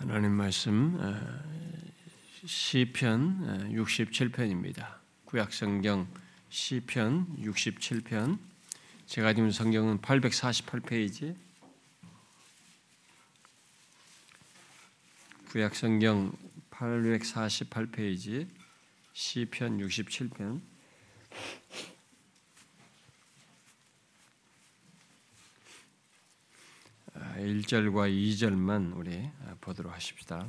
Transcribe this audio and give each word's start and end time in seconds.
하나님 0.00 0.32
말씀 0.32 0.96
어, 0.98 1.14
시편 2.46 3.74
67편입니다. 3.74 4.80
어, 4.80 5.00
구약 5.26 5.52
성경 5.52 6.08
시편 6.48 7.36
67편. 7.42 8.38
제가 9.04 9.34
지금 9.34 9.50
성경은 9.50 9.98
848페이지. 9.98 11.36
구약 15.50 15.74
성경 15.74 16.32
848페이지 16.70 18.48
시편 19.12 19.80
67편 19.86 20.62
1절과 27.38 28.00
아, 28.00 28.08
2절만 28.08 28.96
우리 28.96 29.28
보도록 29.60 29.92
하십시다. 29.92 30.46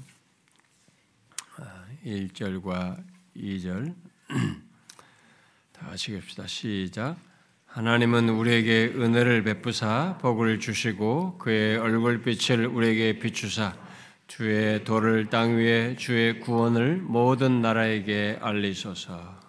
1절과 2.06 2.74
아, 2.74 2.98
2절 3.36 3.96
다 5.74 5.88
같이 5.88 6.12
봅시다. 6.14 6.48
시작. 6.48 7.18
하나님은 7.66 8.30
우리에게 8.30 8.94
은혜를 8.96 9.44
베푸사 9.44 10.18
복을 10.22 10.60
주시고 10.60 11.38
그의 11.38 11.78
얼굴빛을 11.78 12.68
우리에게 12.68 13.20
비추사 13.20 13.74
주의 14.28 14.84
도를 14.84 15.30
땅 15.30 15.58
위에 15.58 15.96
주의 15.98 16.40
구원을 16.40 16.98
모든 16.98 17.62
나라에게 17.62 18.40
알리소서. 18.42 19.41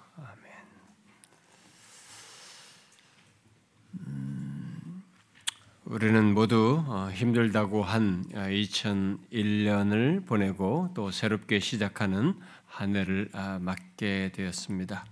우리는 5.93 6.33
모두 6.33 6.83
어, 6.87 7.11
힘들다고 7.13 7.83
한 7.83 8.25
2001년을 8.33 10.23
어, 10.23 10.25
보내고 10.25 10.89
또 10.95 11.11
새롭게 11.11 11.61
시작하는 11.61 12.33
한 12.65 12.97
해를 12.97 13.29
아, 13.35 13.59
맞게 13.61 14.33
되었습니다. 14.35 15.05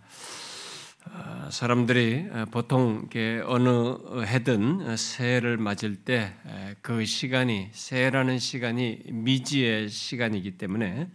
어, 1.04 1.48
사람들이 1.50 2.28
보통 2.50 3.10
어느 3.44 4.24
해든 4.24 4.96
새해를 4.96 5.58
맞을 5.58 5.96
때 5.96 6.32
그 6.82 7.04
시간이 7.04 7.68
새해라는 7.72 8.38
시간이 8.38 9.02
미지의 9.10 9.90
시간이기 9.90 10.52
때문에 10.52 11.10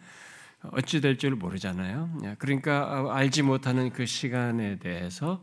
어찌 0.71 1.01
될 1.01 1.17
줄 1.17 1.35
모르잖아요. 1.35 2.35
그러니까 2.39 3.07
알지 3.15 3.41
못하는 3.43 3.91
그 3.91 4.05
시간에 4.05 4.77
대해서 4.79 5.41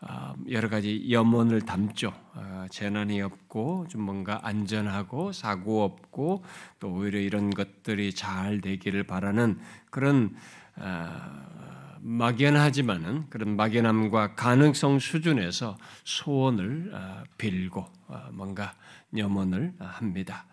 아, 0.00 0.34
여러 0.50 0.68
가지 0.68 1.10
염원을 1.10 1.62
담죠. 1.62 2.12
아, 2.34 2.66
재난이 2.70 3.22
없고 3.22 3.86
좀 3.88 4.02
뭔가 4.02 4.40
안전하고 4.42 5.32
사고 5.32 5.82
없고 5.84 6.44
또 6.78 6.92
오히려 6.92 7.18
이런 7.18 7.50
것들이 7.50 8.12
잘 8.12 8.60
되기를 8.60 9.04
바라는 9.04 9.58
그런 9.90 10.36
아, 10.76 11.96
막연하지만은 12.00 13.30
그런 13.30 13.56
막연함과 13.56 14.34
가능성 14.34 14.98
수준에서 15.00 15.76
소원을 16.04 16.92
빌고 17.38 17.84
뭔가 18.32 18.74
염원을 19.16 19.74
합니다. 19.80 20.46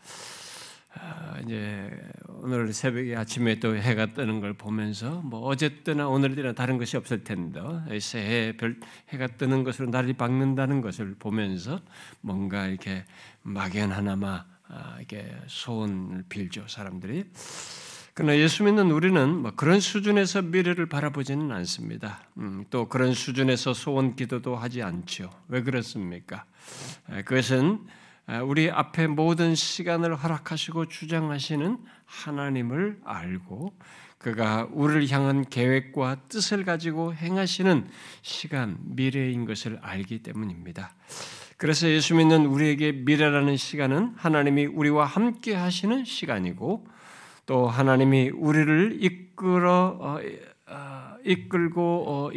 아, 0.96 1.40
이제 1.44 1.90
오늘 2.28 2.72
새벽에 2.72 3.16
아침에 3.16 3.60
또 3.60 3.76
해가 3.76 4.14
뜨는 4.14 4.42
걸 4.42 4.54
보면서 4.54 5.22
뭐 5.22 5.42
어제 5.42 5.84
뜨나 5.84 6.08
오늘 6.08 6.36
뜨나 6.36 6.54
다른 6.54 6.78
것이 6.78 6.98
없을 6.98 7.24
텐데 7.24 7.62
새해 8.00 8.56
별 8.56 8.80
해가 9.10 9.28
뜨는 9.28 9.64
것으로 9.64 9.90
날이 9.90 10.14
밝는다는 10.14 10.82
것을 10.82 11.16
보면서 11.18 11.80
뭔가 12.22 12.68
이렇게 12.68 13.06
막연하나마 13.42 14.46
아, 14.68 14.96
이렇게 14.98 15.36
소원을 15.48 16.26
빌죠 16.30 16.66
사람들이. 16.68 17.26
그러나 18.16 18.38
예수 18.38 18.64
믿는 18.64 18.92
우리는 18.92 19.38
뭐 19.38 19.52
그런 19.56 19.80
수준에서 19.80 20.44
미래를 20.44 20.86
바라보지는 20.86 21.52
않습니다. 21.52 22.22
음, 22.38 22.64
또 22.70 22.88
그런 22.88 23.14
수준에서 23.14 23.74
소원 23.74 24.16
기도도 24.16 24.56
하지 24.56 24.84
않죠. 24.84 25.32
왜 25.48 25.64
그렇습니까? 25.64 26.46
그것은 27.26 27.80
아, 27.82 28.03
우리 28.44 28.72
앞에 28.72 29.08
모든 29.08 29.54
시간을 29.54 30.16
허락하시고 30.16 30.88
주장하시는 30.88 31.78
하나님을 32.06 33.02
알고 33.04 33.74
그가 34.18 34.70
우리를 34.72 35.10
향한 35.12 35.44
계획과 35.44 36.28
뜻을 36.30 36.64
가지고 36.64 37.14
행하시는 37.14 37.90
시간, 38.22 38.78
미래인 38.80 39.46
것을 39.46 39.78
알기 39.82 40.24
때문입니다. 40.24 40.96
그래서 41.58 41.90
예수 41.90 42.16
믿는 42.16 42.46
우리에게 42.46 42.94
미래라는 42.94 43.58
시간은 43.58 44.14
하나님이 44.16 44.66
우리와 44.68 45.06
함께 45.06 45.54
하시는 45.54 46.06
시간이고 46.06 46.88
또 47.46 47.68
하나님이 47.68 48.30
우리를 48.30 49.00
이끌어 49.04 49.98
어, 50.00 50.20
어, 50.68 51.16
이끌고 51.26 52.06
어, 52.08 52.32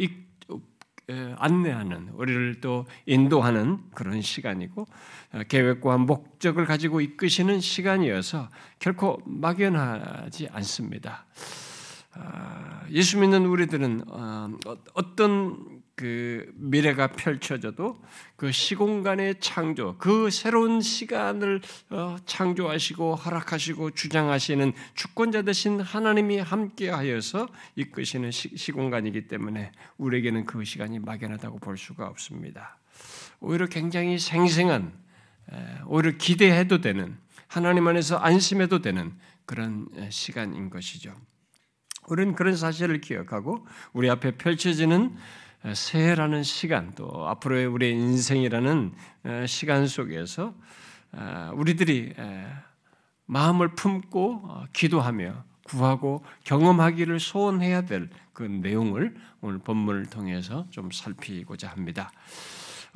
안내하는 1.37 2.09
우리를 2.15 2.59
또 2.59 2.85
인도하는 3.05 3.79
그런 3.93 4.21
시간이고 4.21 4.85
어, 5.33 5.41
계획과 5.47 5.97
목적을 5.99 6.65
가지고 6.65 6.99
이끄시는 6.99 7.61
시간이어서 7.61 8.49
결코 8.79 9.21
막연하지 9.25 10.49
않습니다. 10.51 11.25
아, 12.13 12.81
예수 12.91 13.19
믿는 13.19 13.45
우리들은 13.45 14.03
어, 14.07 14.49
어떤 14.93 15.76
그 15.97 16.53
미래가 16.53 17.07
펼쳐져도 17.07 17.99
그 18.35 18.51
시공간의 18.51 19.39
창조, 19.39 19.97
그 19.97 20.29
새로운 20.29 20.79
시간을 20.79 21.59
어, 21.89 22.17
창조하시고 22.23 23.15
허락하시고 23.15 23.91
주장하시는 23.91 24.73
주권자 24.93 25.41
되신 25.41 25.81
하나님이 25.81 26.37
함께하여서 26.37 27.47
이끄시는 27.75 28.29
시 28.29 28.71
공간이기 28.71 29.27
때문에 29.27 29.71
우리에게는 29.97 30.45
그 30.45 30.63
시간이 30.63 30.99
막연하다고 30.99 31.57
볼 31.57 31.79
수가 31.79 32.05
없습니다. 32.05 32.77
오히려 33.39 33.65
굉장히 33.65 34.19
생생한, 34.19 34.93
오히려 35.87 36.11
기대해도 36.11 36.79
되는 36.79 37.17
하나님 37.47 37.87
안에서 37.87 38.17
안심해도 38.17 38.81
되는 38.81 39.13
그런 39.45 39.87
시간인 40.11 40.69
것이죠. 40.69 41.15
우리는 42.07 42.35
그런 42.35 42.55
사실을 42.55 43.01
기억하고 43.01 43.65
우리 43.93 44.09
앞에 44.09 44.37
펼쳐지는 44.37 45.15
새해라는 45.73 46.43
시간 46.43 46.93
또 46.95 47.27
앞으로의 47.27 47.65
우리의 47.65 47.93
인생이라는 47.93 48.93
시간 49.47 49.87
속에서 49.87 50.53
우리들이 51.53 52.13
마음을 53.25 53.75
품고 53.75 54.41
어, 54.45 54.65
기도하며 54.71 55.43
구하고 55.65 56.23
경험하기를 56.45 57.19
소원해야 57.19 57.81
될 57.81 58.09
그 58.37 58.43
내용을 58.43 59.15
오늘 59.41 59.57
본문을 59.57 60.05
통해서 60.05 60.67
좀 60.69 60.91
살피고자 60.91 61.69
합니다. 61.69 62.11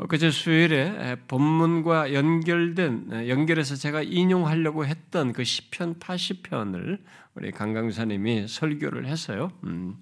그제 0.08 0.30
수요일에 0.30 1.18
본문과 1.28 2.14
연결된 2.14 3.28
연결해서 3.28 3.76
제가 3.76 4.04
인용하려고 4.04 4.86
했던 4.86 5.34
그 5.34 5.44
시편 5.44 5.96
80편을 5.96 7.00
우리 7.34 7.52
강강사님이 7.52 8.48
설교를 8.48 9.08
했어요. 9.08 9.52
음, 9.64 9.98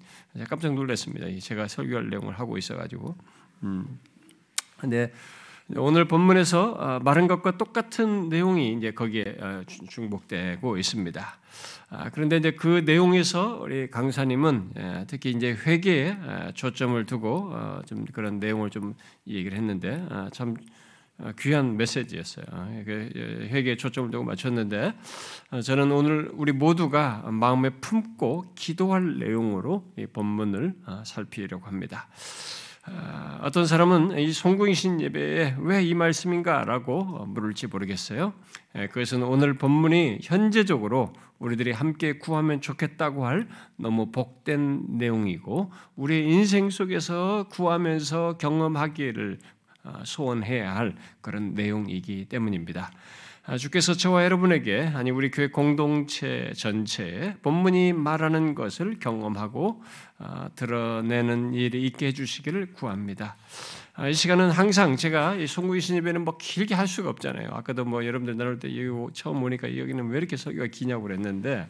깜짝 0.48 0.74
놀랐습니다. 0.74 1.26
제가 1.40 1.68
설교할 1.68 2.08
내용을 2.08 2.38
하고 2.38 2.56
있어가지고. 2.56 3.16
음, 3.64 3.98
근데 4.78 5.12
오늘 5.76 6.06
본문에서 6.06 6.72
어, 6.72 6.98
말한 7.00 7.28
것과 7.28 7.56
똑같은 7.56 8.28
내용이 8.28 8.74
이제 8.74 8.90
거기에 8.90 9.36
어, 9.40 9.62
중복되고 9.66 10.76
있습니다. 10.76 11.38
아, 11.90 12.10
그런데 12.10 12.36
이제 12.36 12.52
그 12.52 12.82
내용에서 12.84 13.60
우리 13.62 13.90
강사님은 13.90 14.70
예, 14.78 15.04
특히 15.08 15.30
이제 15.30 15.52
회계에 15.52 16.16
초점을 16.54 17.04
두고 17.06 17.50
어, 17.52 17.82
좀 17.86 18.04
그런 18.12 18.38
내용을 18.38 18.70
좀 18.70 18.94
얘기를 19.26 19.56
했는데 19.56 20.04
아, 20.08 20.28
참 20.32 20.56
귀한 21.38 21.76
메시지였어요. 21.76 22.44
그, 22.84 23.10
예, 23.14 23.48
회계에 23.48 23.76
초점을 23.76 24.10
두고 24.10 24.24
맞췄는데 24.24 24.94
저는 25.64 25.92
오늘 25.92 26.30
우리 26.34 26.52
모두가 26.52 27.24
마음에 27.30 27.70
품고 27.70 28.52
기도할 28.54 29.18
내용으로 29.18 29.84
이 29.96 30.06
본문을 30.06 30.74
살피려고 31.04 31.66
합니다. 31.66 32.08
아, 32.86 33.38
어떤 33.42 33.66
사람은 33.66 34.18
이 34.18 34.32
송구이신 34.32 35.00
예배에 35.02 35.56
왜 35.58 35.84
이 35.84 35.94
말씀인가라고 35.94 37.26
물을지 37.26 37.66
모르겠어요. 37.66 38.32
예, 38.76 38.86
그것은 38.86 39.22
오늘 39.22 39.54
본문이 39.54 40.20
현재적으로 40.22 41.12
우리들이 41.38 41.72
함께 41.72 42.18
구하면 42.18 42.60
좋겠다고 42.60 43.26
할 43.26 43.48
너무 43.76 44.10
복된 44.12 44.98
내용이고 44.98 45.70
우리 45.96 46.26
인생 46.32 46.70
속에서 46.70 47.46
구하면서 47.50 48.38
경험하기를 48.38 49.38
아, 49.42 49.59
소원해야 50.04 50.74
할 50.74 50.94
그런 51.20 51.54
내용이기 51.54 52.26
때문입니다. 52.26 52.90
아, 53.46 53.56
주께서 53.56 53.94
저와 53.94 54.24
여러분에게 54.24 54.92
아니 54.94 55.10
우리 55.10 55.30
교회 55.30 55.48
공동체 55.48 56.52
전체에 56.56 57.36
본문이 57.42 57.94
말하는 57.94 58.54
것을 58.54 58.98
경험하고 59.00 59.82
아, 60.18 60.50
드러내는 60.54 61.54
일이 61.54 61.84
있게 61.86 62.08
해주시기를 62.08 62.74
구합니다. 62.74 63.36
아, 63.94 64.08
이 64.08 64.14
시간은 64.14 64.50
항상 64.50 64.96
제가 64.96 65.36
송구이신 65.46 65.96
예배는 65.96 66.24
뭐 66.24 66.36
길게 66.36 66.74
할 66.74 66.86
수가 66.86 67.10
없잖아요. 67.10 67.48
아까도 67.52 67.84
뭐 67.84 68.04
여러분들 68.04 68.36
나눌 68.36 68.58
때 68.58 68.68
처음 69.14 69.42
오니까 69.42 69.76
여기는 69.76 70.08
왜 70.10 70.18
이렇게 70.18 70.36
설교가 70.36 70.66
기냐고 70.68 71.02
그랬는데 71.04 71.66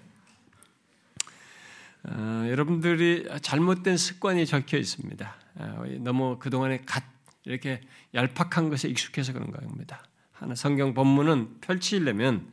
어, 2.02 2.46
여러분들이 2.48 3.28
잘못된 3.42 3.96
습관이 3.96 4.44
적혀 4.44 4.76
있습니다. 4.76 5.34
어, 5.54 5.84
너무 6.00 6.38
그동안에 6.38 6.82
갓 6.84 7.04
이렇게 7.44 7.81
얄팍한 8.14 8.69
것에 8.69 8.88
익숙해서 8.88 9.32
그런 9.32 9.50
겁니다. 9.50 10.02
하나 10.32 10.54
성경 10.54 10.94
본문은 10.94 11.60
펼치려면 11.60 12.52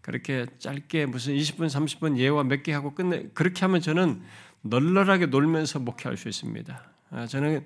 그렇게 0.00 0.46
짧게 0.58 1.06
무슨 1.06 1.34
20분, 1.34 1.66
30분 1.66 2.16
예화 2.18 2.44
몇 2.44 2.62
개 2.62 2.72
하고 2.72 2.94
끝내 2.94 3.28
그렇게 3.34 3.60
하면 3.62 3.80
저는 3.80 4.22
널널하게 4.62 5.26
놀면서 5.26 5.78
목회할 5.80 6.16
수 6.16 6.28
있습니다. 6.28 6.82
아, 7.10 7.26
저는 7.26 7.64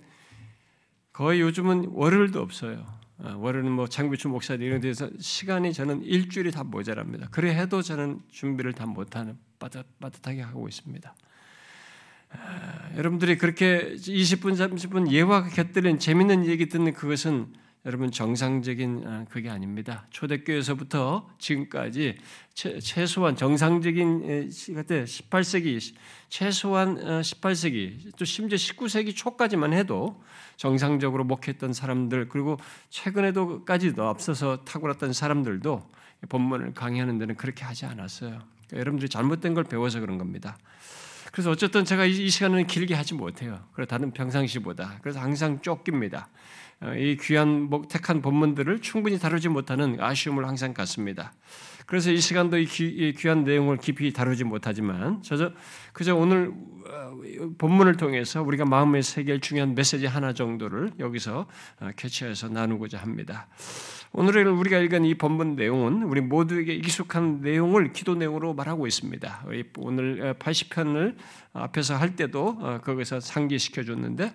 거의 1.12 1.40
요즘은 1.40 1.90
월요일도 1.92 2.40
없어요. 2.40 2.86
아, 3.18 3.34
월요일은 3.36 3.70
뭐 3.70 3.86
장비추 3.86 4.28
목사들 4.28 4.64
이런 4.64 4.80
데서 4.80 5.10
시간이 5.20 5.72
저는 5.72 6.02
일주일이 6.02 6.50
다 6.50 6.64
모자랍니다. 6.64 7.28
그래 7.30 7.54
해도 7.54 7.82
저는 7.82 8.20
준비를 8.30 8.72
다 8.72 8.86
못하는 8.86 9.38
빠듯, 9.58 9.86
빠듯하게 10.00 10.40
하고 10.42 10.68
있습니다. 10.68 11.14
아, 12.32 12.90
여러분들이 12.96 13.38
그렇게 13.38 13.94
20분, 13.94 14.54
30분 14.54 15.10
예화가 15.10 15.48
곁들인 15.50 15.98
재밌는 15.98 16.46
얘기 16.46 16.68
듣는 16.68 16.92
그것은 16.92 17.52
여러분 17.84 18.12
정상적인 18.12 19.02
아, 19.06 19.24
그게 19.28 19.50
아닙니다. 19.50 20.06
초대교회에서부터 20.10 21.28
지금까지 21.38 22.16
최 22.54 23.06
소한 23.06 23.34
정상적인 23.34 24.50
시간 24.52 24.84
때 24.84 25.02
18세기 25.02 25.94
최소한 26.28 26.96
18세기 26.96 28.06
어, 28.06 28.10
또 28.16 28.24
심지어 28.24 28.56
19세기 28.56 29.16
초까지만 29.16 29.72
해도 29.72 30.22
정상적으로 30.56 31.24
목했던 31.24 31.72
사람들 31.72 32.28
그리고 32.28 32.56
최근에도까지도 32.90 34.06
앞서서 34.06 34.64
탁월했던 34.64 35.12
사람들도 35.12 35.90
본문을 36.28 36.74
강의하는 36.74 37.18
데는 37.18 37.34
그렇게 37.34 37.64
하지 37.64 37.86
않았어요. 37.86 38.30
그러니까 38.68 38.76
여러분들이 38.78 39.08
잘못된 39.08 39.54
걸 39.54 39.64
배워서 39.64 39.98
그런 39.98 40.18
겁니다. 40.18 40.56
그래서 41.32 41.50
어쨌든 41.50 41.84
제가 41.84 42.04
이 42.04 42.28
시간은 42.28 42.66
길게 42.66 42.94
하지 42.94 43.14
못해요. 43.14 43.58
그래 43.72 43.86
다른 43.86 44.12
평상시보다. 44.12 44.98
그래서 45.02 45.18
항상 45.18 45.60
쫓깁니다. 45.60 46.28
어, 46.82 46.94
이 46.94 47.16
귀한 47.16 47.70
택한 47.88 48.20
본문들을 48.20 48.80
충분히 48.80 49.18
다루지 49.18 49.48
못하는 49.48 49.98
아쉬움을 49.98 50.46
항상 50.46 50.74
갖습니다. 50.74 51.32
그래서 51.86 52.10
이 52.10 52.18
시간도 52.18 52.58
이, 52.58 52.66
귀, 52.66 53.28
한 53.28 53.44
내용을 53.44 53.78
깊이 53.78 54.12
다루지 54.12 54.44
못하지만 54.44 55.22
저저 55.22 55.52
그저 55.92 56.14
오늘 56.14 56.52
어, 56.86 57.18
본문을 57.56 57.96
통해서 57.96 58.42
우리가 58.42 58.66
마음에 58.66 59.00
새길 59.00 59.40
중요한 59.40 59.74
메시지 59.74 60.06
하나 60.06 60.34
정도를 60.34 60.92
여기서 60.98 61.46
어, 61.80 61.90
캐치해서 61.96 62.48
나누고자 62.48 62.98
합니다. 62.98 63.48
오늘 64.14 64.46
우리가 64.46 64.78
읽은 64.78 65.06
이 65.06 65.14
본문 65.14 65.56
내용은 65.56 66.02
우리 66.02 66.20
모두에게 66.20 66.74
익숙한 66.74 67.40
내용을 67.40 67.94
기도 67.94 68.14
내용으로 68.14 68.52
말하고 68.52 68.86
있습니다. 68.86 69.46
오늘 69.78 70.34
80편을 70.34 71.16
앞에서 71.54 71.96
할 71.96 72.14
때도 72.14 72.80
거기서 72.84 73.20
상기시켜 73.20 73.84
줬는데 73.84 74.34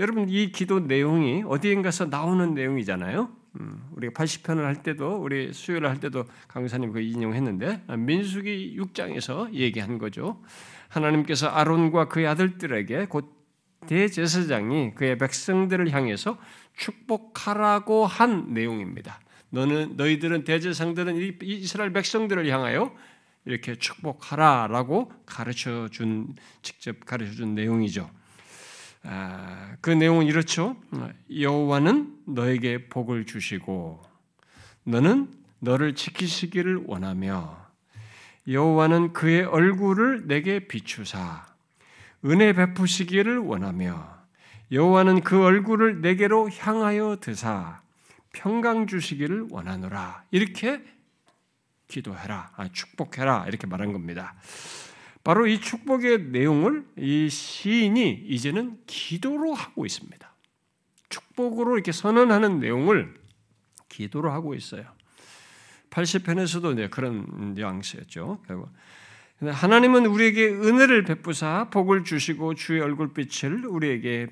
여러분 0.00 0.28
이 0.28 0.52
기도 0.52 0.80
내용이 0.80 1.44
어디인가서 1.46 2.06
나오는 2.06 2.52
내용이잖아요. 2.52 3.30
음, 3.58 3.82
우리가 3.92 4.12
80편을 4.22 4.64
할 4.64 4.82
때도 4.82 5.16
우리 5.16 5.50
수요일 5.54 5.86
할 5.86 5.98
때도 5.98 6.24
강사님 6.48 6.92
그 6.92 7.00
인용했는데 7.00 7.84
민수기 7.96 8.76
6장에서 8.78 9.50
얘기한 9.54 9.96
거죠. 9.96 10.42
하나님께서 10.88 11.48
아론과 11.48 12.08
그의 12.08 12.26
아들들에게 12.26 13.06
곧 13.06 13.35
대제사장이 13.86 14.94
그의 14.94 15.18
백성들을 15.18 15.90
향해서 15.92 16.38
축복하라고 16.76 18.06
한 18.06 18.52
내용입니다. 18.52 19.20
너는 19.50 19.96
너희들은 19.96 20.44
대제사장들은 20.44 21.38
이스라엘 21.42 21.92
백성들을 21.92 22.48
향하여 22.48 22.94
이렇게 23.44 23.76
축복하라라고 23.76 25.12
가르쳐 25.24 25.88
준 25.90 26.34
직접 26.62 27.04
가르쳐 27.06 27.32
준 27.32 27.54
내용이죠. 27.54 28.10
아, 29.04 29.76
그 29.80 29.90
내용은 29.90 30.26
이렇죠. 30.26 30.76
여호와는 31.32 32.22
너에게 32.26 32.88
복을 32.88 33.24
주시고 33.24 34.02
너는 34.82 35.32
너를 35.60 35.94
지키시기를 35.94 36.82
원하며 36.86 37.66
여호와는 38.48 39.12
그의 39.12 39.44
얼굴을 39.44 40.26
내게 40.26 40.66
비추사 40.66 41.55
은혜 42.24 42.52
베푸시기를 42.52 43.38
원하며 43.38 44.16
여호와는 44.72 45.22
그 45.22 45.44
얼굴을 45.44 46.00
내게로 46.00 46.50
향하여 46.50 47.18
드사 47.20 47.80
평강 48.32 48.86
주시기를 48.86 49.48
원하노라 49.50 50.24
이렇게 50.30 50.82
기도해라 51.88 52.52
아, 52.56 52.68
축복해라 52.68 53.46
이렇게 53.46 53.66
말한 53.66 53.92
겁니다. 53.92 54.34
바로 55.22 55.46
이 55.46 55.60
축복의 55.60 56.30
내용을 56.30 56.86
이 56.96 57.28
시인이 57.28 58.24
이제는 58.26 58.78
기도로 58.86 59.54
하고 59.54 59.86
있습니다. 59.86 60.34
축복으로 61.08 61.74
이렇게 61.74 61.92
선언하는 61.92 62.60
내용을 62.60 63.14
기도로 63.88 64.30
하고 64.30 64.54
있어요. 64.54 64.84
80편에서도 65.90 66.90
그런 66.90 67.54
뉘앙스였죠. 67.54 68.42
하나님은 69.40 70.06
우리에게 70.06 70.48
은혜를 70.48 71.04
베푸사 71.04 71.68
복을 71.70 72.04
주시고 72.04 72.54
주의 72.54 72.80
얼굴빛을 72.80 73.66
우리에게 73.66 74.28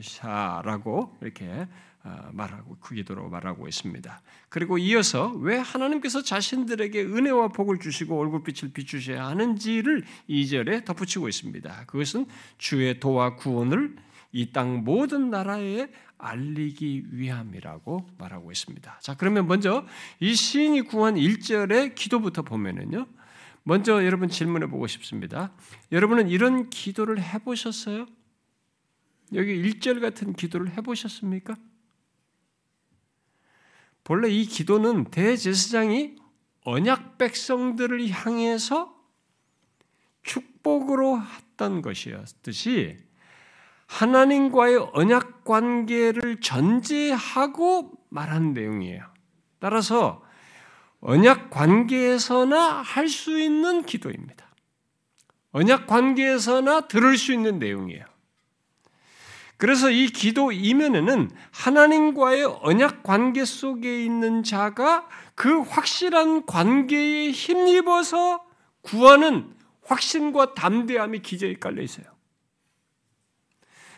비추시사라고 0.00 1.18
이렇게 1.20 1.66
어, 2.04 2.30
말하고 2.32 2.76
그 2.80 2.94
기도로 2.94 3.28
말하고 3.28 3.66
있습니다. 3.68 4.22
그리고 4.48 4.78
이어서 4.78 5.32
왜 5.34 5.56
하나님께서 5.58 6.22
자신들에게 6.22 7.00
은혜와 7.00 7.48
복을 7.48 7.78
주시고 7.78 8.18
얼굴빛을 8.20 8.72
비추셔야 8.72 9.26
하는지를 9.26 10.04
2절에 10.28 10.84
덧붙이고 10.84 11.28
있습니다. 11.28 11.84
그것은 11.86 12.26
주의 12.58 12.98
도와 12.98 13.36
구원을 13.36 13.96
이 14.32 14.52
땅 14.52 14.82
모든 14.84 15.30
나라에 15.30 15.88
알리기 16.18 17.06
위함이라고 17.10 18.08
말하고 18.18 18.50
있습니다. 18.50 18.98
자, 19.00 19.14
그러면 19.16 19.46
먼저 19.46 19.84
이 20.20 20.34
시인이 20.34 20.82
구한 20.82 21.14
1절의 21.16 21.94
기도부터 21.94 22.42
보면은요. 22.42 23.06
먼저 23.64 24.04
여러분 24.04 24.28
질문해 24.28 24.66
보고 24.66 24.86
싶습니다. 24.86 25.52
여러분은 25.92 26.28
이런 26.28 26.68
기도를 26.70 27.22
해 27.22 27.38
보셨어요? 27.38 28.06
여기 29.34 29.62
1절 29.62 30.00
같은 30.00 30.32
기도를 30.34 30.70
해 30.76 30.80
보셨습니까? 30.80 31.54
본래 34.04 34.28
이 34.28 34.44
기도는 34.44 35.10
대제사장이 35.10 36.16
언약 36.64 37.18
백성들을 37.18 38.08
향해서 38.10 38.94
축복으로 40.22 41.20
했던 41.20 41.82
것이었듯이 41.82 42.98
하나님과의 43.86 44.90
언약 44.92 45.44
관계를 45.44 46.40
전제하고 46.40 47.92
말한 48.08 48.54
내용이에요. 48.54 49.04
따라서 49.58 50.24
언약 51.02 51.50
관계에서나 51.50 52.80
할 52.82 53.08
수 53.08 53.38
있는 53.38 53.82
기도입니다. 53.82 54.46
언약 55.50 55.86
관계에서나 55.86 56.82
들을 56.82 57.18
수 57.18 57.32
있는 57.32 57.58
내용이에요. 57.58 58.04
그래서 59.56 59.90
이 59.90 60.08
기도 60.08 60.50
이면에는 60.50 61.30
하나님과의 61.52 62.44
언약 62.62 63.02
관계 63.02 63.44
속에 63.44 64.04
있는 64.04 64.42
자가 64.42 65.08
그 65.34 65.60
확실한 65.60 66.46
관계에 66.46 67.30
힘입어서 67.30 68.44
구하는 68.80 69.54
확신과 69.84 70.54
담대함이 70.54 71.20
기저에 71.20 71.54
깔려 71.54 71.82
있어요. 71.82 72.06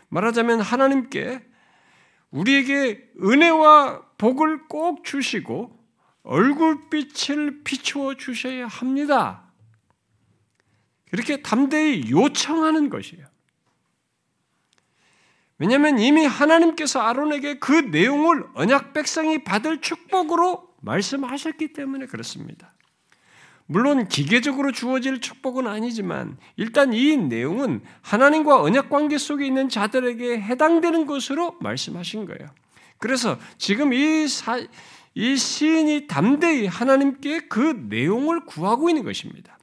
말하자면 0.09 0.61
하나님께 0.61 1.43
우리에게 2.31 3.13
은혜와 3.23 4.03
복을 4.19 4.69
꼭 4.69 5.05
주시고 5.05 5.84
얼굴빛을 6.25 7.63
비추어 7.65 8.15
주셔야 8.15 8.67
합니다. 8.67 9.45
이렇게 11.13 11.43
담대히 11.43 12.11
요청하는 12.11 12.91
것이에요. 12.91 13.27
왜냐하면 15.59 15.99
이미 15.99 16.27
하나님께서 16.27 17.01
아론에게 17.01 17.59
그 17.61 17.73
내용을 17.73 18.45
언약 18.55 18.93
백성이 18.93 19.45
받을 19.45 19.81
축복으로 19.81 20.75
말씀하셨기 20.81 21.73
때문에 21.73 22.07
그렇습니다. 22.07 22.75
물론 23.67 24.09
기계적으로 24.09 24.73
주어질 24.73 25.21
축복은 25.21 25.67
아니지만 25.67 26.37
일단 26.57 26.93
이 26.93 27.17
내용은 27.17 27.83
하나님과 28.03 28.61
언약 28.61 28.91
관계 28.91 29.17
속에 29.17 29.47
있는 29.47 29.69
자들에게 29.69 30.41
해당되는 30.41 31.07
것으로 31.07 31.57
말씀하신 31.61 32.27
거예요. 32.27 32.49
그래서 32.99 33.39
지금 33.57 33.93
이, 33.93 34.29
사, 34.29 34.59
이 35.15 35.37
시인이 35.37 36.07
담대히 36.09 36.67
하나님께 36.67 37.47
그 37.49 37.87
내용을 37.89 38.45
구하고 38.47 38.89
있는 38.89 39.05
것입니다. 39.05 39.59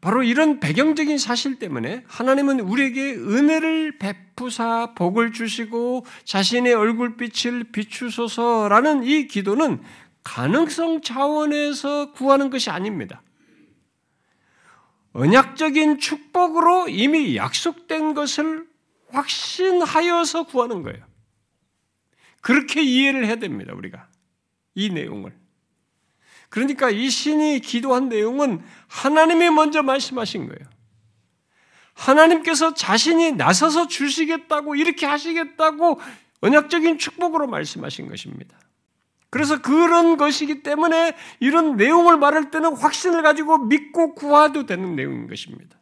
바로 0.00 0.22
이런 0.22 0.60
배경적인 0.60 1.18
사실 1.18 1.58
때문에 1.58 2.04
하나님은 2.06 2.60
우리에게 2.60 3.14
은혜를 3.14 3.98
베푸사 3.98 4.94
복을 4.94 5.32
주시고 5.32 6.06
자신의 6.24 6.74
얼굴빛을 6.74 7.72
비추소서라는 7.72 9.02
이 9.02 9.26
기도는 9.26 9.82
가능성 10.22 11.00
차원에서 11.02 12.12
구하는 12.12 12.50
것이 12.50 12.70
아닙니다. 12.70 13.22
언약적인 15.12 15.98
축복으로 15.98 16.88
이미 16.88 17.36
약속된 17.36 18.14
것을 18.14 18.68
확신하여서 19.08 20.44
구하는 20.44 20.82
거예요. 20.82 21.04
그렇게 22.40 22.82
이해를 22.82 23.26
해야 23.26 23.36
됩니다, 23.36 23.72
우리가. 23.74 24.08
이 24.74 24.90
내용을. 24.90 25.34
그러니까 26.48 26.90
이 26.90 27.10
신이 27.10 27.60
기도한 27.60 28.08
내용은 28.08 28.62
하나님이 28.88 29.50
먼저 29.50 29.82
말씀하신 29.82 30.46
거예요. 30.46 30.70
하나님께서 31.94 32.74
자신이 32.74 33.32
나서서 33.32 33.88
주시겠다고 33.88 34.76
이렇게 34.76 35.06
하시겠다고 35.06 36.00
언약적인 36.40 36.98
축복으로 36.98 37.46
말씀하신 37.46 38.08
것입니다. 38.08 38.56
그래서 39.30 39.60
그런 39.60 40.16
것이기 40.16 40.62
때문에 40.62 41.16
이런 41.40 41.76
내용을 41.76 42.16
말할 42.16 42.50
때는 42.50 42.76
확신을 42.76 43.22
가지고 43.22 43.58
믿고 43.58 44.14
구하도 44.14 44.66
되는 44.66 44.94
내용인 44.94 45.26
것입니다. 45.26 45.76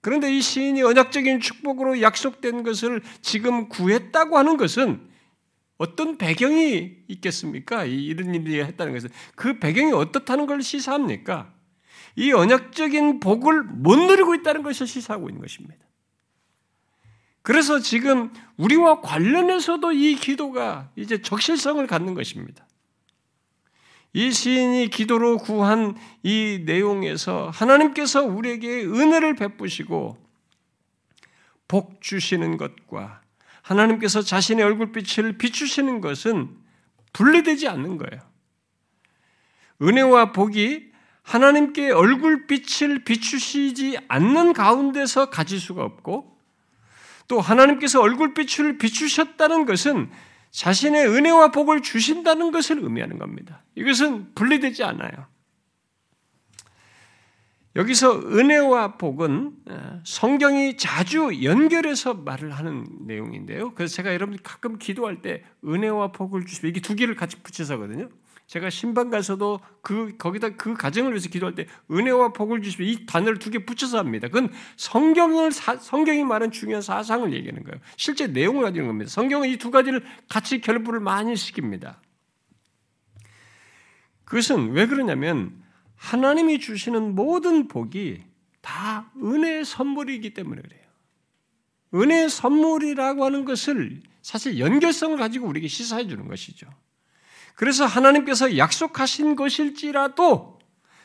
그런데 0.00 0.34
이 0.34 0.40
시인이 0.40 0.82
언약적인 0.82 1.40
축복으로 1.40 2.00
약속된 2.00 2.62
것을 2.62 3.02
지금 3.20 3.68
구했다고 3.68 4.38
하는 4.38 4.56
것은 4.56 5.08
어떤 5.76 6.18
배경이 6.18 6.96
있겠습니까? 7.08 7.84
이런 7.84 8.34
일이 8.34 8.60
했다는 8.60 8.92
것은 8.92 9.10
그 9.34 9.58
배경이 9.58 9.92
어떻다는 9.92 10.46
걸 10.46 10.62
시사합니까? 10.62 11.52
이 12.16 12.32
언약적인 12.32 13.20
복을 13.20 13.62
못 13.62 13.96
누리고 13.96 14.34
있다는 14.34 14.62
것을 14.62 14.86
시사하고 14.86 15.28
있는 15.28 15.40
것입니다. 15.40 15.76
그래서 17.42 17.80
지금 17.80 18.32
우리와 18.56 19.00
관련해서도 19.00 19.92
이 19.92 20.16
기도가 20.16 20.90
이제 20.96 21.22
적실성을 21.22 21.86
갖는 21.86 22.14
것입니다. 22.14 22.66
이 24.12 24.32
시인이 24.32 24.88
기도로 24.88 25.38
구한 25.38 25.96
이 26.22 26.62
내용에서 26.64 27.50
하나님께서 27.52 28.24
우리에게 28.24 28.84
은혜를 28.84 29.36
베푸시고 29.36 30.18
복 31.68 32.02
주시는 32.02 32.56
것과 32.56 33.20
하나님께서 33.62 34.22
자신의 34.22 34.64
얼굴빛을 34.64 35.38
비추시는 35.38 36.00
것은 36.00 36.56
분리되지 37.12 37.68
않는 37.68 37.98
거예요. 37.98 38.20
은혜와 39.80 40.32
복이 40.32 40.90
하나님께 41.22 41.92
얼굴빛을 41.92 43.04
비추시지 43.04 43.98
않는 44.08 44.52
가운데서 44.52 45.30
가질 45.30 45.60
수가 45.60 45.84
없고 45.84 46.36
또 47.28 47.40
하나님께서 47.40 48.00
얼굴빛을 48.00 48.78
비추셨다는 48.78 49.64
것은 49.64 50.10
자신의 50.50 51.06
은혜와 51.06 51.52
복을 51.52 51.82
주신다는 51.82 52.50
것을 52.50 52.78
의미하는 52.82 53.18
겁니다. 53.18 53.62
이것은 53.74 54.34
분리되지 54.34 54.82
않아요. 54.84 55.26
여기서 57.76 58.18
은혜와 58.18 58.96
복은 58.96 59.52
어, 59.66 60.00
성경이 60.04 60.76
자주 60.76 61.44
연결해서 61.44 62.14
말을 62.14 62.50
하는 62.50 62.84
내용인데요. 63.06 63.74
그래서 63.74 63.94
제가 63.94 64.12
여러분 64.12 64.36
가끔 64.42 64.76
기도할 64.78 65.22
때 65.22 65.44
은혜와 65.64 66.10
복을 66.10 66.46
주시면 66.46 66.70
이게 66.70 66.80
두 66.80 66.96
개를 66.96 67.14
같이 67.14 67.36
붙여서 67.36 67.74
하거든요. 67.74 68.08
제가 68.50 68.68
신방 68.68 69.10
가서도 69.10 69.60
그 69.80 70.16
거기다 70.18 70.56
그 70.56 70.74
가정을 70.74 71.12
위해서 71.12 71.28
기도할 71.28 71.54
때 71.54 71.68
은혜와 71.88 72.32
복을 72.32 72.62
주시면 72.62 72.90
이 72.90 73.06
단어를 73.06 73.38
두 73.38 73.50
개 73.50 73.64
붙여서 73.64 73.96
합니다. 73.96 74.26
그건 74.26 74.52
성경을 74.76 75.52
성경이 75.52 76.24
말하는 76.24 76.50
중요한 76.50 76.82
사상을 76.82 77.32
얘기하는 77.32 77.62
거예요. 77.62 77.80
실제 77.96 78.26
내용을 78.26 78.64
가지는 78.64 78.88
겁니다. 78.88 79.08
성경은 79.08 79.48
이 79.50 79.56
두 79.56 79.70
가지를 79.70 80.04
같이 80.28 80.60
결부를 80.60 80.98
많이 80.98 81.34
시킵니다. 81.34 81.98
그것은 84.24 84.72
왜 84.72 84.88
그러냐면 84.88 85.62
하나님이 85.94 86.58
주시는 86.58 87.14
모든 87.14 87.68
복이 87.68 88.24
다 88.62 89.12
은혜의 89.22 89.64
선물이기 89.64 90.34
때문에 90.34 90.60
그래요. 90.60 90.82
은혜의 91.94 92.28
선물이라고 92.28 93.24
하는 93.24 93.44
것을 93.44 94.02
사실 94.22 94.58
연결성을 94.58 95.16
가지고 95.18 95.46
우리에게 95.46 95.68
시사해 95.68 96.08
주는 96.08 96.26
것이죠. 96.26 96.66
그래서 97.60 97.84
하나님께서 97.84 98.56
약속하신 98.56 99.36
것일지라도 99.36 100.58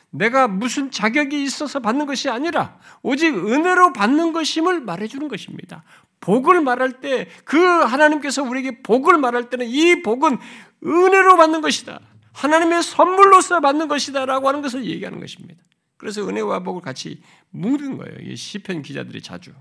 내가 0.08 0.48
무슨 0.48 0.90
자격이 0.90 1.42
있어서 1.42 1.80
받는 1.80 2.06
것이 2.06 2.30
아니라 2.30 2.80
오직 3.02 3.36
은혜로 3.36 3.92
받는 3.92 4.32
것임을 4.32 4.80
말해주는 4.80 5.28
것입니다. 5.28 5.84
복을 6.20 6.62
말할 6.62 7.02
때 7.02 7.28
그 7.44 7.58
하나님께서 7.58 8.42
우리에게 8.42 8.80
복을 8.82 9.18
말할 9.18 9.50
때는 9.50 9.66
이 9.66 10.00
복은 10.00 10.38
은혜로 10.82 11.36
받는 11.36 11.60
것이다. 11.60 12.00
하나님의 12.32 12.82
선물로서 12.82 13.60
받는 13.60 13.88
것이다라고 13.88 14.48
하는 14.48 14.62
것을 14.62 14.86
얘기하는 14.86 15.20
것입니다. 15.20 15.62
그래서 15.98 16.26
은혜와 16.26 16.60
복을 16.60 16.80
같이 16.80 17.20
묻은 17.50 17.98
거예요. 17.98 18.16
이 18.22 18.34
시편 18.34 18.80
기자들이 18.80 19.20
자주. 19.20 19.52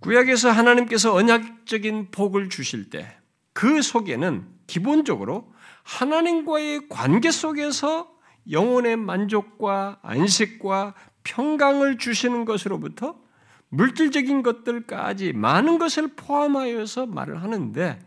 구약에서 0.00 0.50
하나님께서 0.50 1.14
언약적인 1.14 2.10
복을 2.10 2.50
주실 2.50 2.90
때 2.90 3.16
그 3.52 3.82
속에는 3.82 4.46
기본적으로 4.66 5.52
하나님과의 5.82 6.88
관계 6.88 7.30
속에서 7.30 8.10
영혼의 8.50 8.96
만족과 8.96 9.98
안식과 10.02 10.94
평강을 11.24 11.98
주시는 11.98 12.44
것으로부터 12.44 13.20
물질적인 13.68 14.42
것들까지 14.42 15.32
많은 15.32 15.78
것을 15.78 16.08
포함하여서 16.16 17.06
말을 17.06 17.42
하는데 17.42 17.98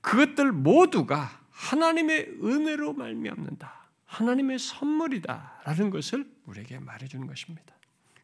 그것들 0.00 0.52
모두가 0.52 1.30
하나님의 1.50 2.38
은혜로 2.42 2.94
말미암는다. 2.94 3.78
하나님의 4.06 4.58
선물이다라는 4.58 5.90
것을 5.90 6.26
우리에게 6.46 6.78
말해 6.78 7.06
주는 7.06 7.26
것입니다. 7.26 7.74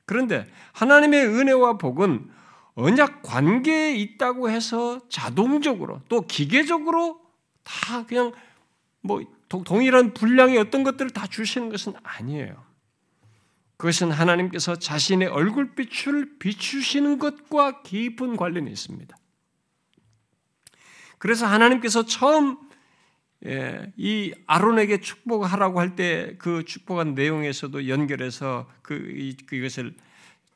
그런데 0.06 0.46
하나님의 0.72 1.26
은혜와 1.26 1.78
복은 1.78 2.30
언약 2.74 3.22
관계에 3.22 3.94
있다고 3.94 4.50
해서 4.50 5.00
자동적으로 5.08 6.00
또 6.08 6.22
기계적으로 6.22 7.20
다 7.62 8.04
그냥 8.06 8.32
뭐 9.00 9.22
동일한 9.48 10.12
분량의 10.14 10.58
어떤 10.58 10.82
것들을 10.82 11.10
다 11.10 11.26
주시는 11.26 11.68
것은 11.68 11.94
아니에요. 12.02 12.64
그것은 13.76 14.10
하나님께서 14.10 14.76
자신의 14.76 15.28
얼굴빛을 15.28 16.38
비추시는 16.38 17.18
것과 17.18 17.82
깊은 17.82 18.36
관련이 18.36 18.70
있습니다. 18.70 19.16
그래서 21.18 21.46
하나님께서 21.46 22.04
처음 22.06 22.58
예, 23.46 23.92
이 23.96 24.32
아론에게 24.46 25.00
축복하라고 25.00 25.78
할 25.78 25.96
때 25.96 26.36
그 26.38 26.64
축복한 26.64 27.14
내용에서도 27.14 27.88
연결해서 27.88 28.70
그 28.82 29.34
그것을 29.46 29.94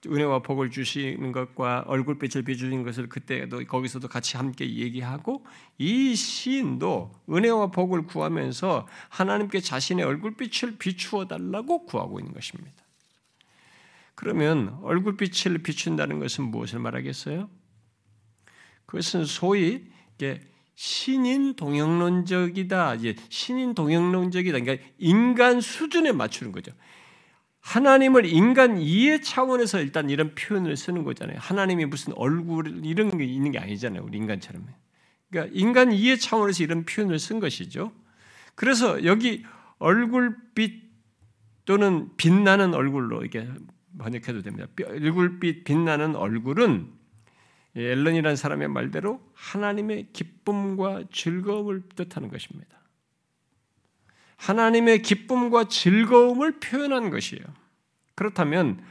은혜와 0.06 0.42
복을 0.42 0.70
주시는 0.70 1.32
것과 1.32 1.84
얼굴빛을 1.86 2.42
비추는 2.42 2.84
것을 2.84 3.08
그때도 3.08 3.64
거기서도 3.66 4.06
같이 4.08 4.36
함께 4.36 4.64
얘기하고 4.64 5.44
이 5.76 6.14
시인도 6.14 7.12
은혜와 7.28 7.72
복을 7.72 8.06
구하면서 8.06 8.86
하나님께 9.08 9.60
자신의 9.60 10.04
얼굴빛을 10.04 10.78
비추어 10.78 11.26
달라고 11.26 11.84
구하고 11.84 12.20
있는 12.20 12.32
것입니다. 12.32 12.76
그러면 14.14 14.78
얼굴빛을 14.82 15.58
비춘다는 15.58 16.20
것은 16.20 16.44
무엇을 16.44 16.78
말하겠어요? 16.78 17.48
그것은 18.86 19.24
소위 19.24 19.84
신인 20.74 21.54
동영론적이다. 21.54 22.96
신인 23.28 23.74
동영론적이다. 23.74 24.60
그러니까 24.60 24.84
인간 24.98 25.60
수준에 25.60 26.12
맞추는 26.12 26.52
거죠. 26.52 26.72
하나님을 27.68 28.24
인간 28.24 28.78
이해 28.78 29.20
차원에서 29.20 29.80
일단 29.80 30.08
이런 30.08 30.34
표현을 30.34 30.74
쓰는 30.74 31.04
거잖아요. 31.04 31.36
하나님이 31.38 31.84
무슨 31.84 32.14
얼굴 32.16 32.82
이런 32.82 33.18
게 33.18 33.24
있는 33.24 33.52
게 33.52 33.58
아니잖아요. 33.58 34.02
우리 34.04 34.16
인간처럼. 34.16 34.66
그러니까 35.30 35.54
인간 35.54 35.92
이해 35.92 36.16
차원에서 36.16 36.64
이런 36.64 36.86
표현을 36.86 37.18
쓴 37.18 37.40
것이죠. 37.40 37.92
그래서 38.54 39.04
여기 39.04 39.44
얼굴빛 39.80 40.88
또는 41.66 42.08
빛나는 42.16 42.72
얼굴로 42.72 43.20
이렇게 43.20 43.46
번역해도 43.98 44.40
됩니다. 44.40 44.66
얼굴빛 44.86 45.64
빛나는 45.64 46.16
얼굴은 46.16 46.90
앨런이라는 47.76 48.34
사람의 48.34 48.68
말대로 48.68 49.20
하나님의 49.34 50.08
기쁨과 50.14 51.04
즐거움을 51.12 51.82
뜻하는 51.94 52.30
것입니다. 52.30 52.80
하나님의 54.38 55.02
기쁨과 55.02 55.68
즐거움을 55.68 56.58
표현한 56.60 57.10
것이에요. 57.10 57.44
그렇다면 58.14 58.82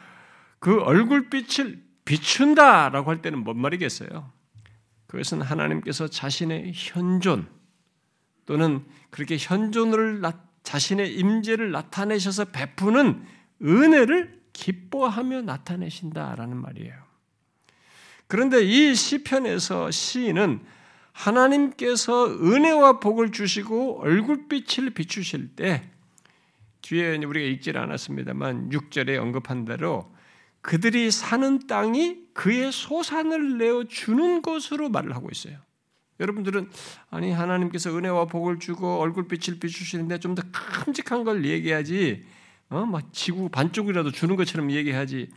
그 0.60 0.80
얼굴빛을 0.80 1.84
비춘다라고 2.06 3.10
할 3.10 3.22
때는 3.22 3.44
뭔 3.44 3.60
말이겠어요? 3.60 4.32
그것은 5.08 5.42
하나님께서 5.42 6.08
자신의 6.08 6.72
현존 6.76 7.48
또는 8.46 8.86
그렇게 9.10 9.38
현존을 9.40 10.22
자신의 10.64 11.16
임재를 11.16 11.72
나타내셔서 11.72 12.46
베푸는 12.46 13.26
은혜를 13.62 14.42
기뻐하며 14.54 15.44
나타내신다라는 15.44 16.58
말이에요. 16.58 16.94
그런데 18.28 18.64
이 18.64 18.94
시편에서 18.94 19.92
시인은 19.92 20.62
하나님께서 21.18 22.28
은혜와 22.28 23.00
복을 23.00 23.32
주시고 23.32 24.02
얼굴빛을 24.02 24.92
비추실 24.92 25.56
때 25.56 25.90
뒤에 26.82 27.18
우리가 27.18 27.46
읽질 27.48 27.78
않았습니다만 27.78 28.70
6절에 28.70 29.20
언급한 29.20 29.66
대로 29.66 30.14
그들이 30.62 31.10
사는 31.10 31.66
땅이 31.66 32.20
그의 32.34 32.72
소산을 32.72 33.58
내어 33.58 33.86
주는 33.86 34.42
것으로 34.44 34.90
말을 34.90 35.16
하고 35.16 35.30
있어요. 35.32 35.58
여러분들은 36.20 36.70
아니 37.10 37.32
하나님께서 37.32 37.96
은혜와 37.96 38.26
복을 38.26 38.60
주고 38.60 39.00
얼굴빛을 39.00 39.60
비추시는데 39.60 40.20
좀 40.20 40.36
더 40.36 40.44
큼직한 40.52 41.24
걸 41.24 41.46
얘기하지, 41.46 42.26
어 42.70 42.86
막 42.86 43.12
지구 43.14 43.50
반쪽이라도 43.50 44.12
주는 44.12 44.36
것처럼 44.36 44.72
얘기하지. 44.72 45.30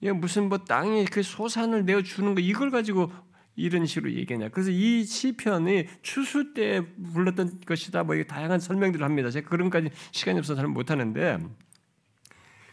이게 0.00 0.12
무슨 0.12 0.48
뭐 0.48 0.58
땅에 0.58 1.04
그 1.04 1.22
소산을 1.22 1.84
내어 1.84 2.02
주는 2.02 2.34
거 2.34 2.40
이걸 2.40 2.70
가지고 2.70 3.10
이런 3.56 3.86
식으로 3.86 4.12
얘기하냐. 4.12 4.50
그래서 4.50 4.70
이 4.70 5.04
시편이 5.04 5.86
추수 6.02 6.52
때 6.52 6.82
불렀던 7.12 7.60
것이다. 7.66 8.04
뭐 8.04 8.22
다양한 8.24 8.60
설명들을 8.60 9.04
합니다. 9.04 9.30
제가 9.30 9.48
그런까지 9.48 9.90
시간이 10.12 10.38
없어서 10.38 10.60
잘 10.60 10.68
못하는데. 10.68 11.38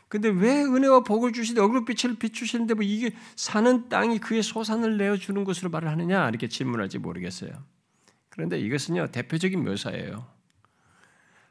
근데 0.10 0.30
왜 0.30 0.62
은혜와 0.64 1.04
복을 1.04 1.34
주시되 1.34 1.60
얼굴빛을 1.60 2.20
비추시는데 2.20 2.76
뭐 2.76 2.84
이게 2.84 3.16
사는 3.36 3.90
땅이 3.90 4.20
그의 4.20 4.44
소산을 4.44 4.98
내어 4.98 5.18
주는 5.18 5.44
것으로 5.44 5.72
말을 5.72 5.90
하느냐 5.90 6.30
이렇게 6.30 6.48
질문할지 6.48 7.00
모르겠어요. 7.00 7.52
그런데 8.30 8.60
이것은요 8.60 9.08
대표적인 9.08 9.64
묘사예요. 9.64 10.28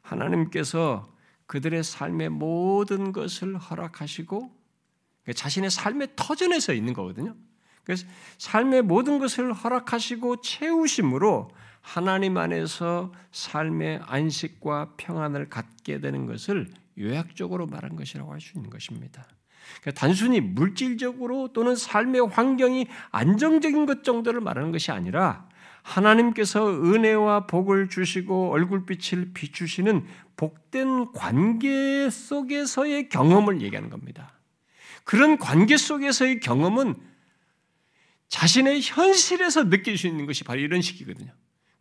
하나님께서 0.01 1.11
그들의 1.47 1.83
삶의 1.83 2.29
모든 2.29 3.11
것을 3.11 3.57
허락하시고 3.57 4.51
자신의 5.35 5.69
삶의 5.69 6.09
터전에서 6.15 6.73
있는 6.73 6.93
거거든요. 6.93 7.35
그래서 7.83 8.05
삶의 8.37 8.83
모든 8.83 9.19
것을 9.19 9.53
허락하시고 9.53 10.41
채우심으로 10.41 11.49
하나님 11.81 12.37
안에서 12.37 13.11
삶의 13.31 14.01
안식과 14.05 14.93
평안을 14.97 15.49
갖게 15.49 15.99
되는 15.99 16.25
것을 16.25 16.69
요약적으로 16.97 17.67
말한 17.67 17.95
것이라고 17.95 18.31
할 18.31 18.39
수 18.39 18.57
있는 18.57 18.69
것입니다. 18.69 19.25
그러니까 19.81 19.99
단순히 19.99 20.39
물질적으로 20.39 21.51
또는 21.53 21.75
삶의 21.75 22.27
환경이 22.27 22.87
안정적인 23.11 23.85
것 23.85 24.03
정도를 24.03 24.39
말하는 24.39 24.71
것이 24.71 24.91
아니라 24.91 25.47
하나님께서 25.81 26.69
은혜와 26.69 27.47
복을 27.47 27.89
주시고 27.89 28.51
얼굴빛을 28.51 29.31
비추시는 29.33 30.05
복된 30.37 31.11
관계 31.11 32.09
속에서의 32.09 33.09
경험을 33.09 33.61
얘기하는 33.61 33.89
겁니다. 33.89 34.33
그런 35.03 35.37
관계 35.37 35.75
속에서의 35.75 36.39
경험은 36.39 36.95
자신의 38.33 38.81
현실에서 38.81 39.69
느낄 39.69 39.95
수 39.95 40.07
있는 40.07 40.25
것이 40.25 40.43
바로 40.43 40.59
이런 40.59 40.81
식이거든요. 40.81 41.31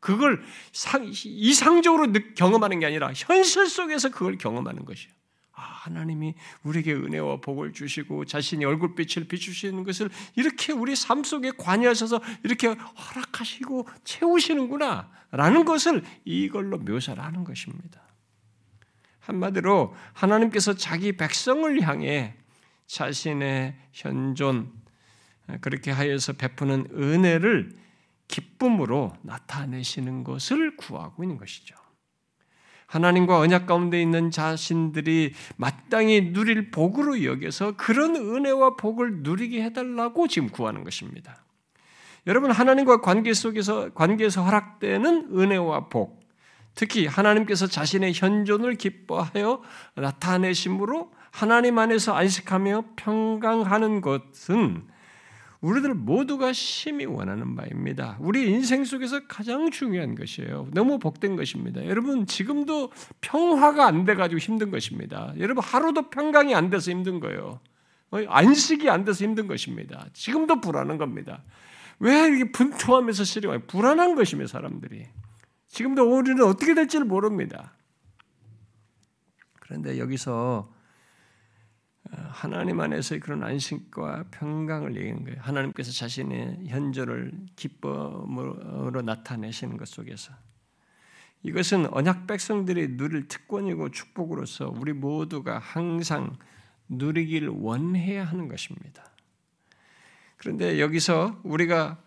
그걸 0.01 0.43
상, 0.71 1.11
이상적으로 1.11 2.13
경험하는 2.37 2.79
게 2.79 2.85
아니라 2.85 3.11
현실 3.15 3.67
속에서 3.67 4.11
그걸 4.11 4.37
경험하는 4.37 4.85
것이에요. 4.85 5.15
아, 5.55 5.63
하나님이 5.63 6.35
우리에게 6.63 6.93
은혜와 6.93 7.41
복을 7.41 7.73
주시고 7.73 8.27
자신이 8.27 8.67
얼굴빛을 8.67 9.29
비추시는 9.29 9.83
것을 9.85 10.11
이렇게 10.37 10.75
우리 10.75 10.95
삶 10.95 11.25
속에 11.25 11.53
관여하셔서 11.57 12.21
이렇게 12.45 12.67
허락하시고 12.67 13.89
채우시는구나 14.05 15.11
라는 15.31 15.65
것을 15.65 16.05
이걸로 16.27 16.77
묘사를 16.77 17.23
하는 17.23 17.45
것입니다. 17.45 18.03
한마디로 19.21 19.97
하나님께서 20.13 20.75
자기 20.75 21.17
백성을 21.17 21.81
향해 21.81 22.35
자신의 22.89 23.75
현존, 23.93 24.82
그렇게 25.61 25.91
하여서 25.91 26.33
베푸는 26.33 26.87
은혜를 26.95 27.71
기쁨으로 28.29 29.13
나타내시는 29.23 30.25
것을 30.25 30.77
구하고 30.77 31.23
있는 31.23 31.37
것이죠. 31.37 31.75
하나님과 32.87 33.39
언약 33.39 33.67
가운데 33.67 34.01
있는 34.01 34.31
자신들이 34.31 35.33
마땅히 35.57 36.33
누릴 36.33 36.71
복으로 36.71 37.25
여겨서 37.25 37.73
그런 37.77 38.17
은혜와 38.17 38.77
복을 38.77 39.23
누리게 39.23 39.63
해달라고 39.63 40.29
지금 40.29 40.51
구하는 40.51 40.85
것입니다. 40.85 41.43
여러분 42.27 42.51
하나님과 42.51 43.01
관계 43.01 43.33
속에서 43.33 43.95
관계에서 43.95 44.45
허락되는 44.45 45.31
은혜와 45.33 45.89
복, 45.89 46.21
특히 46.75 47.07
하나님께서 47.07 47.67
자신의 47.67 48.13
현존을 48.15 48.75
기뻐하여 48.77 49.63
나타내심으로 49.95 51.13
하나님 51.31 51.79
안에서 51.79 52.15
안식하며 52.15 52.85
평강하는 52.97 54.03
것은 54.03 54.87
우리들 55.63 55.95
모두가 55.95 56.53
심히 56.53 57.05
원하는 57.05 57.55
바입니다. 57.55 58.17
우리 58.21 58.51
인생 58.51 58.85
속에서 58.85 59.27
가장 59.29 59.71
중요한 59.71 60.17
것이에요. 60.17 60.69
너무 60.73 60.99
복된 60.99 61.37
것입니다. 61.37 61.87
여러분 61.87 62.27
지금도 62.27 62.91
평화가 63.21 63.87
안 63.87 64.05
돼가지고 64.05 64.41
힘든 64.41 64.73
것입니다. 64.73 65.33
여러분 65.39 65.63
하루도 65.63 66.11
평강이 66.11 66.53
안 66.55 66.69
돼서 66.69 66.91
힘든 66.91 67.21
거예요. 67.21 67.61
안식이 68.11 68.91
안 68.91 69.05
돼서 69.05 69.25
힘든 69.25 69.47
것입니다. 69.47 70.07
지금도 70.13 70.61
불안한 70.61 70.99
겁니다. 70.99 71.45
왜 72.01 72.27
이렇게 72.27 72.51
분투하면서 72.51 73.23
싫어요? 73.23 73.61
불안한 73.69 74.17
것이며 74.17 74.49
사람들이. 74.49 75.07
지금도 75.69 76.03
우리는 76.03 76.43
어떻게 76.45 76.75
될지를 76.75 77.07
모릅니다. 77.07 77.73
그런데 79.61 80.01
여기서 80.01 80.69
하나님 82.11 82.81
안에서의 82.81 83.21
그런 83.21 83.43
안식과 83.43 84.25
평강을 84.31 84.97
얘기하는 84.97 85.25
거예요. 85.25 85.41
하나님께서 85.41 85.93
자신의 85.93 86.67
현존을 86.67 87.33
기쁨으로 87.57 89.03
나타내시는 89.03 89.77
것 89.77 89.89
속에서 89.89 90.33
이것은 91.45 91.93
언약 91.93 92.27
백성들이 92.27 92.97
누릴 92.97 93.29
특권이고 93.29 93.91
축복으로서 93.91 94.73
우리 94.77 94.93
모두가 94.93 95.59
항상 95.59 96.37
누리길 96.89 97.49
원해야 97.49 98.25
하는 98.25 98.49
것입니다. 98.49 99.05
그런데 100.37 100.81
여기서 100.81 101.41
우리가 101.45 102.03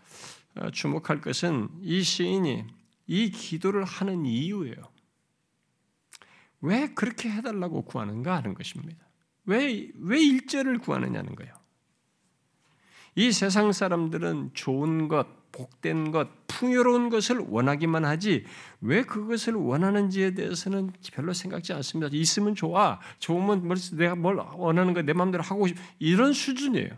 어, 0.55 0.71
주목할 0.71 1.21
것은 1.21 1.69
이 1.81 2.01
시인이 2.01 2.65
이 3.07 3.31
기도를 3.31 3.83
하는 3.83 4.25
이유예요. 4.25 4.75
왜 6.61 6.93
그렇게 6.93 7.29
해달라고 7.29 7.83
구하는가 7.83 8.35
하는 8.35 8.53
것입니다. 8.53 9.05
왜, 9.45 9.89
왜 9.99 10.21
일절을 10.21 10.79
구하느냐는 10.79 11.35
거예요. 11.35 11.53
이 13.15 13.31
세상 13.31 13.71
사람들은 13.71 14.51
좋은 14.53 15.07
것, 15.07 15.27
복된 15.53 16.11
것, 16.11 16.27
풍요로운 16.47 17.09
것을 17.09 17.37
원하기만 17.47 18.03
하지 18.03 18.43
왜 18.81 19.03
그것을 19.03 19.53
원하는지에 19.53 20.31
대해서는 20.33 20.91
별로 21.13 21.31
생각지 21.31 21.71
않습니다. 21.73 22.09
있으면 22.11 22.55
좋아. 22.55 22.99
좋으면 23.19 23.73
내가 23.93 24.15
뭘 24.15 24.35
원하는 24.35 24.93
거 24.93 25.01
내 25.01 25.13
마음대로 25.13 25.43
하고 25.43 25.67
싶 25.67 25.77
이런 25.99 26.33
수준이에요. 26.33 26.89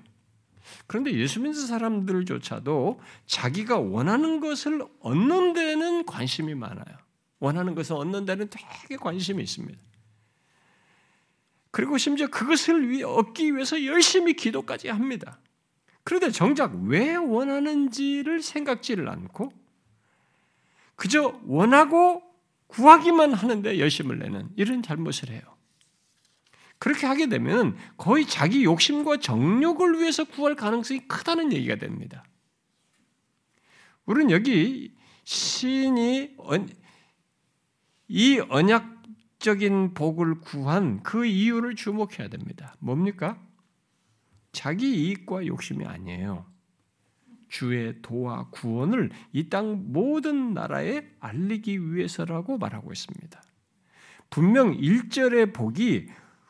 그런데 0.87 1.13
예수 1.13 1.39
믿는 1.39 1.53
사람들조차도 1.67 2.99
자기가 3.27 3.77
원하는 3.77 4.39
것을 4.39 4.81
얻는 5.01 5.53
데는 5.53 6.05
관심이 6.05 6.55
많아요. 6.55 6.97
원하는 7.39 7.75
것을 7.75 7.95
얻는 7.95 8.25
데는 8.25 8.49
되게 8.49 8.95
관심이 8.97 9.43
있습니다. 9.43 9.79
그리고 11.77 11.99
심지어 11.99 12.25
그것을 12.25 13.03
얻기 13.05 13.53
위해서 13.53 13.85
열심히 13.85 14.33
기도까지 14.33 14.87
합니다. 14.89 15.39
그런데 16.03 16.31
정작 16.31 16.73
왜 16.85 17.15
원하는지를 17.15 18.41
생각지를 18.41 19.07
않고 19.07 19.53
그저 20.95 21.39
원하고 21.45 22.23
구하기만 22.65 23.31
하는데 23.31 23.77
열심을 23.77 24.17
내는 24.17 24.49
이런 24.55 24.81
잘못을 24.81 25.29
해요. 25.29 25.41
그렇게 26.79 27.05
하게 27.05 27.29
되면 27.29 27.77
거의 27.95 28.25
자기 28.25 28.63
욕심과 28.63 29.17
정욕을 29.17 29.99
위해서 29.99 30.23
구할 30.23 30.55
가능성이 30.55 31.01
크다는 31.07 31.53
얘기가 31.53 31.75
됩니다. 31.75 32.23
우리는 34.07 34.31
여기 34.31 34.95
시인이 35.25 36.37
이 38.07 38.39
언약 38.49 38.96
적인 39.39 39.93
복을 39.93 40.41
구한 40.41 41.03
그 41.03 41.25
이유를 41.25 41.75
주목해야 41.75 42.27
됩니다. 42.29 42.75
뭡니까? 42.79 43.39
자기 44.51 45.05
이익과 45.05 45.45
욕심이 45.45 45.85
아니에요. 45.85 46.45
주의 47.49 48.01
도와 48.01 48.49
구원을 48.49 49.11
이 49.31 49.49
땅 49.49 49.93
모든 49.93 50.53
나라에 50.53 51.07
알리기 51.19 51.93
위해서라고 51.93 52.57
말하고 52.57 52.91
있습니다. 52.91 53.41
분명 54.29 54.75
1절의 54.75 55.53
복이 55.53 56.07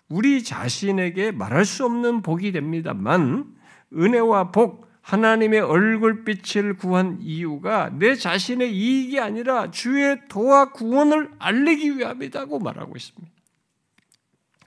우리 0.10 0.43
자신에게 0.43 1.32
말할 1.32 1.65
수 1.65 1.86
없는 1.86 2.21
복이 2.21 2.52
됩니다만 2.52 3.56
은혜와 3.93 4.52
복, 4.52 4.87
하나님의 5.08 5.62
얼굴빛을 5.62 6.76
구한 6.76 7.17
이유가 7.22 7.89
내 7.98 8.13
자신의 8.13 8.76
이익이 8.76 9.22
아니라 9.22 9.72
주의 9.72 10.20
도와 10.28 10.74
구원을 10.74 11.32
알리기 11.39 11.98
위함이라고 11.98 12.60
말하고 12.60 12.93
있습니다. 12.98 13.34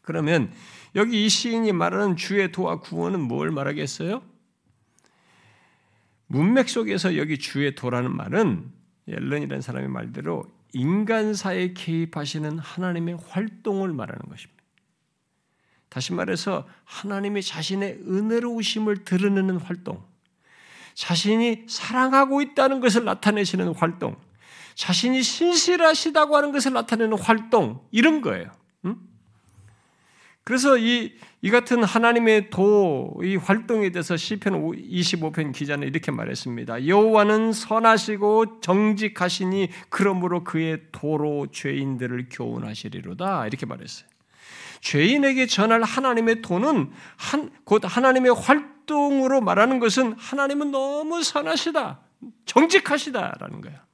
그러면 0.01 0.51
여기 0.97 1.27
이 1.27 1.29
시인이 1.29 1.73
말하는 1.73 2.17
주의 2.17 2.51
도와 2.51 2.81
구원은 2.81 3.21
뭘 3.21 3.51
말하겠어요? 3.51 4.23
문맥 6.29 6.71
속에서 6.71 7.19
여기 7.19 7.37
주의 7.37 7.75
도라는 7.75 8.17
말은 8.17 8.73
앨런이라는 9.11 9.61
사람의 9.61 9.91
말대로 9.91 10.51
인간사에 10.73 11.75
개입하시는 11.75 12.59
하나님의 12.59 13.19
활동을 13.29 13.93
말하는 13.93 14.23
것입니다. 14.23 14.65
다시 15.91 16.15
말해서 16.15 16.67
하나님이 16.85 17.43
자신의 17.43 18.05
은혜로우심을 18.07 19.05
드러내는 19.05 19.59
활동, 19.59 20.09
자신이 20.95 21.65
사랑하고 21.69 22.43
있다는 22.43 22.81
것을 22.81 23.05
나타내시는 23.05 23.75
활동, 23.75 24.17
자신이 24.75 25.23
신실하시다고 25.23 26.37
하는 26.37 26.53
것을 26.53 26.73
나타내는 26.73 27.19
활동, 27.19 27.81
이런 27.91 28.21
거예요. 28.21 28.51
응? 28.85 28.97
그래서 30.45 30.77
이, 30.77 31.13
이 31.43 31.51
같은 31.51 31.85
하나님의 31.85 32.51
도, 32.51 33.15
이 33.23 33.37
활동에 33.37 33.91
대해서 33.91 34.17
시편 34.17 34.53
25편 34.73 35.55
기자는 35.55 35.87
이렇게 35.87 36.11
말했습니다. 36.11 36.87
여호와는 36.87 37.53
선하시고 37.53 38.61
정직하시니 38.61 39.69
그러므로 39.89 40.45
그의 40.45 40.81
도로 40.93 41.47
죄인들을 41.51 42.29
교훈하시리로다. 42.31 43.47
이렇게 43.47 43.65
말했어요. 43.65 44.10
죄인에게 44.81 45.47
전할 45.47 45.83
하나님의 45.83 46.43
도는 46.43 46.91
한, 47.17 47.51
곧 47.65 47.83
하나님의 47.85 48.35
활동으로 48.35 49.41
말하는 49.41 49.79
것은 49.79 50.15
하나님은 50.19 50.71
너무 50.71 51.23
선하시다. 51.23 52.01
정직하시다라는 52.47 53.61
거야. 53.61 53.85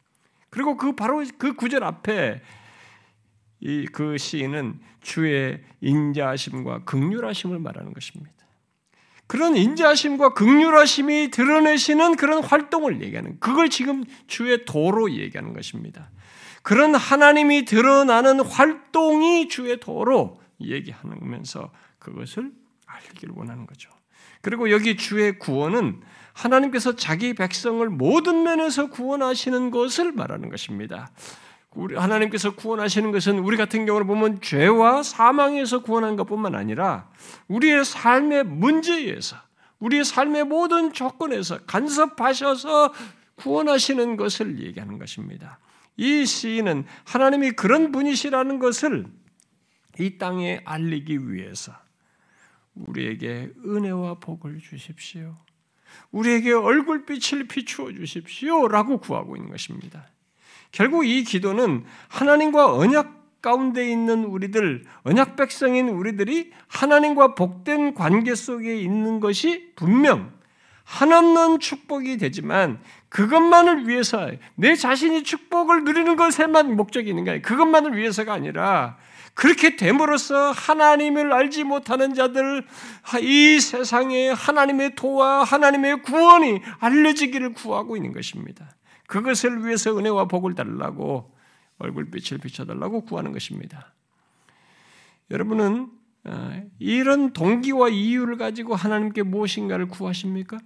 그리고 0.51 0.77
그 0.77 0.95
바로 0.95 1.25
그 1.39 1.55
구절 1.55 1.85
앞에 1.85 2.41
이 3.61 3.87
그 3.93 4.19
시인은 4.19 4.79
주의 5.01 5.61
인자하심과 5.81 6.85
극률하심을 6.85 7.59
말하는 7.59 7.93
것입니다. 7.93 8.33
그런 9.27 9.57
인자하심과 9.57 10.35
극률하심이 10.35 11.31
드러내시는 11.31 12.17
그런 12.17 12.45
활동을 12.45 13.03
얘기하는 13.03 13.41
그걸 13.41 13.69
지금 13.71 14.05
주의 14.27 14.65
도로 14.65 15.11
얘기하는 15.11 15.53
것입니다. 15.53 16.11
그런 16.63 16.95
하나님이 16.95 17.65
드러나는 17.65 18.41
활동이 18.41 19.49
주의 19.49 19.79
도로 19.81 20.41
얘기하면서 20.61 21.71
그것을 21.99 22.53
알기를 22.87 23.35
원하는 23.37 23.67
거죠. 23.67 23.91
그리고 24.43 24.71
여기 24.71 24.97
주의 24.97 25.39
구원은 25.39 26.01
하나님께서 26.33 26.97
자기 26.97 27.35
백성을 27.35 27.89
모든 27.89 28.43
면에서 28.43 28.89
구원하시는 28.91 29.71
것을 29.71 30.13
말하는 30.13 30.51
것입니다. 30.51 31.11
우리 31.75 31.95
하나님께서 31.95 32.55
구원하시는 32.55 33.13
것은 33.13 33.39
우리 33.39 33.57
같은 33.57 33.85
경우를 33.85 34.07
보면 34.07 34.41
죄와 34.41 35.03
사망에서 35.03 35.83
구원하는 35.83 36.17
것뿐만 36.17 36.55
아니라 36.55 37.11
우리의 37.49 37.85
삶의 37.85 38.45
문제에서 38.45 39.37
우리의 39.79 40.05
삶의 40.05 40.45
모든 40.45 40.93
조건에서 40.93 41.59
간섭하셔서 41.67 42.95
구원하시는 43.37 44.17
것을 44.17 44.61
얘기하는 44.61 44.99
것입니다. 44.99 45.59
이 45.99 46.25
시인은 46.25 46.87
하나님이 47.05 47.53
그런 47.53 47.93
분이시라는 47.93 48.59
것을 48.59 49.07
이 49.99 50.19
땅에 50.19 50.61
알리기 50.65 51.33
위해서 51.33 51.73
우리에게 52.75 53.53
은혜와 53.65 54.15
복을 54.15 54.59
주십시오. 54.61 55.37
우리에게 56.11 56.53
얼굴빛을 56.53 57.49
비추어 57.49 57.93
주십시오 57.93 58.69
라고 58.69 58.99
구하고 58.99 59.37
있는 59.37 59.51
것입니다. 59.51 60.07
결국 60.73 61.07
이 61.07 61.25
기도는 61.25 61.85
하나님과 62.09 62.75
언약 62.75 63.17
가운데 63.41 63.89
있는 63.89 64.25
우리들, 64.25 64.85
언약 65.05 65.37
백성인 65.37 65.89
우리들이 65.89 66.53
하나님과 66.67 67.35
복된 67.35 67.95
관계 67.95 68.35
속에 68.35 68.77
있는 68.81 69.21
것이 69.21 69.73
분명 69.77 70.33
한없는 70.83 71.61
축복이 71.61 72.17
되지만 72.17 72.81
그것만을 73.09 73.89
위해서 73.89 74.31
내 74.57 74.75
자신이 74.75 75.23
축복을 75.23 75.85
누리는 75.85 76.17
것에만 76.17 76.77
목적이 76.77 77.11
있는 77.11 77.25
거예요. 77.25 77.43
그것만을 77.43 77.97
위해서가 77.97 78.33
아니라 78.33 78.97
그렇게 79.37 79.77
됨으로써 79.77 80.51
하나님을 80.51 81.31
알지 81.31 81.65
못하는 81.65 82.15
자들, 82.15 82.67
이 83.21 83.61
세상에 83.61 84.31
하나님의 84.31 84.95
도와 84.97 85.45
하나님의 85.45 86.03
구원이 86.03 86.63
알려지기를 86.79 87.53
구하고 87.53 87.97
있는 87.97 88.15
것입니다. 88.15 88.75
그것을 89.07 89.67
위해서 89.67 89.97
은혜와 89.97 90.25
복을 90.25 90.55
달라고 90.55 91.37
얼굴빛을 91.79 92.39
비춰달라고 92.39 93.03
구하는 93.03 93.33
것입니다. 93.33 93.93
여러분은 95.31 95.91
어, 96.25 96.63
이런 96.79 97.35
동기와 97.35 97.91
이유를 97.91 98.39
가지고 98.39 98.75
하나님께 98.75 99.23
무엇인가를 99.23 99.89
구하십니까? 99.89 100.59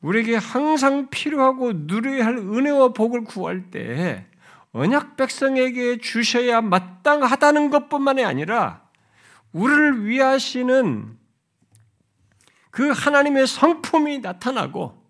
우리에게 0.00 0.34
항상 0.34 1.08
필요하고 1.08 1.72
누려야 1.72 2.26
할 2.26 2.36
은혜와 2.36 2.94
복을 2.94 3.22
구할 3.22 3.70
때 3.70 4.26
언약 4.74 5.16
백성에게 5.16 5.98
주셔야 5.98 6.60
마땅하다는 6.60 7.70
것뿐만이 7.70 8.24
아니라 8.24 8.82
우리를 9.52 10.06
위하시는 10.06 11.16
그 12.70 12.90
하나님의 12.90 13.46
성품이 13.46 14.18
나타나고 14.18 15.00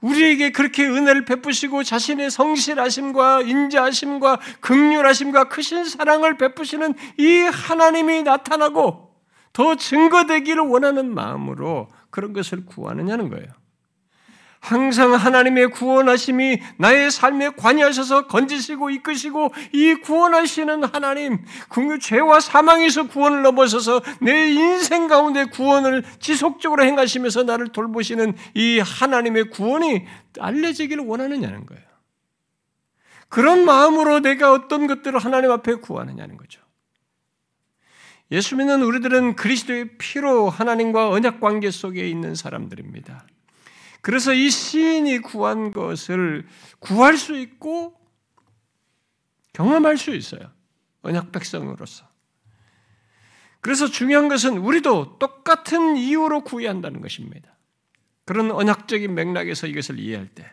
우리에게 0.00 0.50
그렇게 0.50 0.84
은혜를 0.84 1.24
베푸시고 1.24 1.84
자신의 1.84 2.30
성실하심과 2.30 3.42
인자하심과 3.42 4.40
극률하심과 4.60 5.44
크신 5.44 5.84
사랑을 5.84 6.36
베푸시는 6.36 6.94
이 7.18 7.38
하나님이 7.38 8.24
나타나고 8.24 9.14
더 9.52 9.76
증거되기를 9.76 10.62
원하는 10.62 11.14
마음으로 11.14 11.88
그런 12.10 12.32
것을 12.32 12.66
구하느냐는 12.66 13.28
거예요. 13.28 13.46
항상 14.60 15.14
하나님의 15.14 15.68
구원하심이 15.68 16.60
나의 16.78 17.10
삶에 17.10 17.50
관여하셔서 17.50 18.26
건지시고 18.26 18.90
이끄시고 18.90 19.52
이 19.72 19.94
구원하시는 19.94 20.84
하나님, 20.84 21.38
그 21.68 21.98
죄와 21.98 22.40
사망에서 22.40 23.06
구원을 23.06 23.42
넘어서서 23.42 24.00
내 24.20 24.48
인생 24.48 25.06
가운데 25.06 25.44
구원을 25.44 26.02
지속적으로 26.18 26.84
행하시면서 26.84 27.44
나를 27.44 27.68
돌보시는 27.68 28.34
이 28.54 28.80
하나님의 28.80 29.50
구원이 29.50 30.06
알려지기를 30.40 31.04
원하느냐는 31.04 31.64
거예요. 31.64 31.82
그런 33.28 33.64
마음으로 33.64 34.20
내가 34.20 34.52
어떤 34.52 34.86
것들을 34.86 35.18
하나님 35.18 35.50
앞에 35.50 35.74
구하느냐는 35.74 36.36
거죠. 36.36 36.60
예수 38.30 38.56
믿는 38.56 38.82
우리들은 38.82 39.36
그리스도의 39.36 39.96
피로 39.98 40.50
하나님과 40.50 41.10
언약 41.10 41.40
관계 41.40 41.70
속에 41.70 42.08
있는 42.08 42.34
사람들입니다. 42.34 43.26
그래서 44.00 44.32
이 44.32 44.50
시인이 44.50 45.18
구한 45.18 45.70
것을 45.70 46.46
구할 46.78 47.16
수 47.16 47.38
있고 47.38 47.98
경험할 49.52 49.96
수 49.98 50.14
있어요. 50.14 50.52
언약 51.02 51.32
백성으로서. 51.32 52.06
그래서 53.60 53.88
중요한 53.88 54.28
것은 54.28 54.58
우리도 54.58 55.18
똑같은 55.18 55.96
이유로 55.96 56.42
구해야 56.42 56.70
한다는 56.70 57.00
것입니다. 57.00 57.56
그런 58.24 58.50
언약적인 58.50 59.14
맥락에서 59.14 59.66
이것을 59.66 59.98
이해할 59.98 60.28
때 60.28 60.52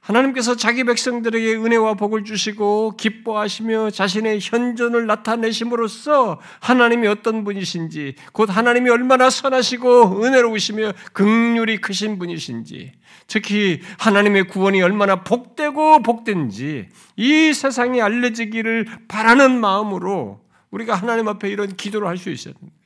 하나님께서 0.00 0.56
자기 0.56 0.84
백성들에게 0.84 1.56
은혜와 1.56 1.94
복을 1.94 2.24
주시고 2.24 2.96
기뻐하시며 2.96 3.90
자신의 3.90 4.38
현존을 4.40 5.06
나타내심으로써 5.06 6.40
하나님이 6.60 7.06
어떤 7.06 7.44
분이신지, 7.44 8.14
곧 8.32 8.48
하나님이 8.48 8.90
얼마나 8.90 9.28
선하시고 9.28 10.24
은혜로우시며 10.24 10.92
극률이 11.12 11.80
크신 11.82 12.18
분이신지, 12.18 12.92
특히 13.26 13.80
하나님의 13.98 14.44
구원이 14.44 14.80
얼마나 14.82 15.22
복되고 15.22 16.02
복된지 16.02 16.88
이 17.16 17.52
세상에 17.52 18.00
알려지기를 18.00 18.86
바라는 19.06 19.60
마음으로 19.60 20.40
우리가 20.70 20.94
하나님 20.94 21.28
앞에 21.28 21.48
이런 21.48 21.76
기도를 21.76 22.08
할 22.08 22.16
수 22.16 22.30
있어야 22.30 22.54
됩니다. 22.54 22.76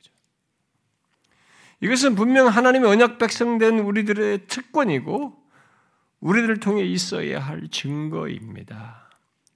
이것은 1.81 2.15
분명 2.15 2.47
하나님의 2.47 2.89
언약 2.89 3.17
백성된 3.17 3.79
우리들의 3.79 4.47
특권이고 4.47 5.44
우리들을 6.25 6.59
통해 6.59 6.83
있어야 6.83 7.39
할 7.39 7.67
증거입니다. 7.69 9.09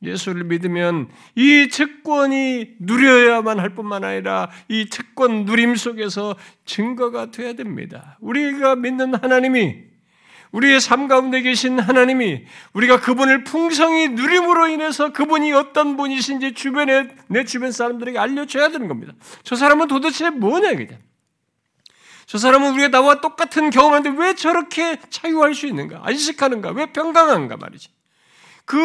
예수를 0.03 0.43
믿으면 0.45 1.09
이 1.35 1.67
특권이 1.69 2.75
누려야만 2.79 3.59
할 3.59 3.71
뿐만 3.71 4.03
아니라 4.03 4.49
이 4.69 4.85
특권 4.85 5.45
누림 5.45 5.75
속에서 5.75 6.35
증거가 6.65 7.31
돼야 7.31 7.53
됩니다. 7.53 8.17
우리가 8.21 8.75
믿는 8.75 9.15
하나님이 9.15 9.89
우리의 10.51 10.79
삶 10.79 11.07
가운데 11.07 11.41
계신 11.41 11.79
하나님이 11.79 12.45
우리가 12.73 12.99
그분을 12.99 13.43
풍성히 13.43 14.09
누림으로 14.09 14.67
인해서 14.67 15.11
그분이 15.11 15.51
어떤 15.53 15.97
분이신지 15.97 16.53
주변에 16.53 17.07
내 17.27 17.45
주변 17.45 17.71
사람들에게 17.71 18.17
알려줘야 18.17 18.69
되는 18.69 18.87
겁니다. 18.87 19.13
저 19.43 19.55
사람은 19.55 19.87
도대체 19.87 20.29
뭐냐 20.29 20.75
그냥. 20.75 21.08
저 22.29 22.37
사람은 22.37 22.73
우리가 22.73 22.89
나와 22.89 23.21
똑같은 23.21 23.71
경험하는데 23.71 24.23
왜 24.23 24.35
저렇게 24.35 24.99
자유할 25.09 25.55
수 25.55 25.65
있는가? 25.65 26.01
안식하는가? 26.03 26.69
왜 26.73 26.93
평강한가 26.93 27.57
말이지. 27.57 27.89
그 28.65 28.77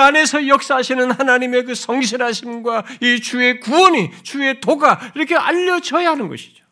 안에서 0.00 0.48
역사하시는 0.48 1.12
하나님의 1.12 1.64
그 1.66 1.76
성실하심과 1.76 2.84
이 3.00 3.20
주의 3.20 3.60
구원이, 3.60 4.10
주의 4.24 4.60
도가 4.60 5.12
이렇게 5.14 5.36
알려져야 5.36 6.10
하는 6.10 6.26
것이죠. 6.26 6.64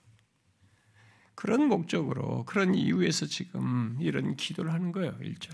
그런 1.37 1.69
목적으로, 1.69 2.45
그런 2.45 2.75
이유에서 2.75 3.27
지금 3.27 3.97
이런 4.01 4.35
기도를 4.35 4.73
하는 4.73 4.91
거예요, 4.91 5.17
1절 5.21 5.51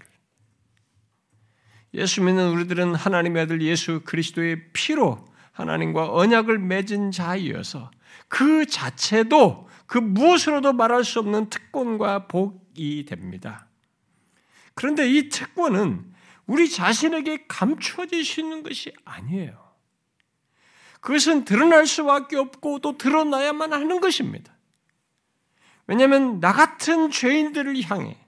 예수 1.92 2.22
믿는 2.22 2.48
우리들은 2.48 2.94
하나님의 2.94 3.42
아들 3.42 3.60
예수 3.60 4.00
그리스도의 4.06 4.72
피로 4.72 5.22
하나님과 5.52 6.14
언약을 6.14 6.58
맺은 6.60 7.10
자이어서 7.10 7.90
그 8.28 8.66
자체도 8.66 9.68
그 9.86 9.98
무엇으로도 9.98 10.72
말할 10.72 11.04
수 11.04 11.18
없는 11.18 11.50
특권과 11.50 12.26
복이 12.26 13.04
됩니다. 13.06 13.68
그런데 14.74 15.08
이 15.08 15.28
특권은 15.28 16.12
우리 16.46 16.70
자신에게 16.70 17.44
감추어질 17.46 18.24
수 18.24 18.40
있는 18.40 18.62
것이 18.62 18.92
아니에요. 19.04 19.62
그것은 21.00 21.44
드러날 21.44 21.86
수밖에 21.86 22.36
없고 22.36 22.78
또 22.78 22.96
드러나야만 22.96 23.72
하는 23.72 24.00
것입니다. 24.00 24.56
왜냐하면 25.86 26.40
나 26.40 26.52
같은 26.52 27.10
죄인들을 27.10 27.82
향해 27.82 28.21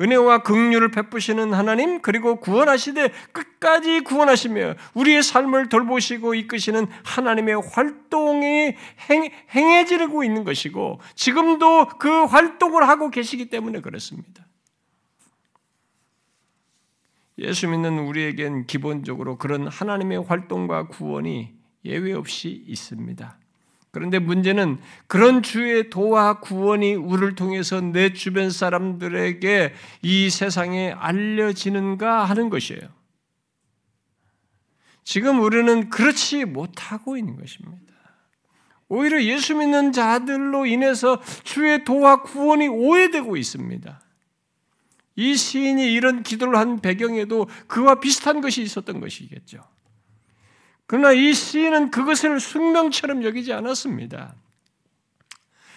은혜와 0.00 0.42
긍휼을 0.42 0.90
베푸시는 0.90 1.52
하나님 1.52 2.02
그리고 2.02 2.40
구원하시되 2.40 3.12
끝까지 3.32 4.00
구원하시며 4.00 4.74
우리의 4.94 5.22
삶을 5.22 5.68
돌보시고 5.68 6.34
이끄시는 6.34 6.86
하나님의 7.04 7.62
활동이 7.72 8.74
행, 9.10 9.30
행해지고 9.54 10.24
있는 10.24 10.44
것이고 10.44 11.00
지금도 11.14 11.88
그 11.98 12.24
활동을 12.24 12.88
하고 12.88 13.10
계시기 13.10 13.50
때문에 13.50 13.80
그렇습니다. 13.80 14.44
예수 17.38 17.68
믿는 17.68 17.98
우리에겐 18.00 18.66
기본적으로 18.66 19.38
그런 19.38 19.66
하나님의 19.66 20.24
활동과 20.24 20.88
구원이 20.88 21.52
예외 21.84 22.12
없이 22.12 22.64
있습니다. 22.66 23.38
그런데 23.94 24.18
문제는 24.18 24.78
그런 25.06 25.42
주의 25.42 25.88
도와 25.88 26.40
구원이 26.40 26.94
우리를 26.94 27.36
통해서 27.36 27.80
내 27.80 28.12
주변 28.12 28.50
사람들에게 28.50 29.72
이 30.02 30.30
세상에 30.30 30.92
알려지는가 30.92 32.24
하는 32.24 32.50
것이에요. 32.50 32.82
지금 35.04 35.40
우리는 35.40 35.88
그렇지 35.90 36.44
못하고 36.44 37.16
있는 37.16 37.36
것입니다. 37.36 37.94
오히려 38.88 39.22
예수 39.22 39.54
믿는 39.54 39.92
자들로 39.92 40.66
인해서 40.66 41.22
주의 41.44 41.84
도와 41.84 42.22
구원이 42.22 42.68
오해되고 42.68 43.36
있습니다. 43.36 44.00
이 45.16 45.36
시인이 45.36 45.92
이런 45.92 46.24
기도를 46.24 46.58
한 46.58 46.80
배경에도 46.80 47.46
그와 47.68 48.00
비슷한 48.00 48.40
것이 48.40 48.62
있었던 48.62 49.00
것이겠죠. 49.00 49.73
그러나 50.86 51.12
이 51.12 51.32
시인은 51.32 51.90
그것을 51.90 52.40
숙명처럼 52.40 53.24
여기지 53.24 53.52
않았습니다. 53.52 54.34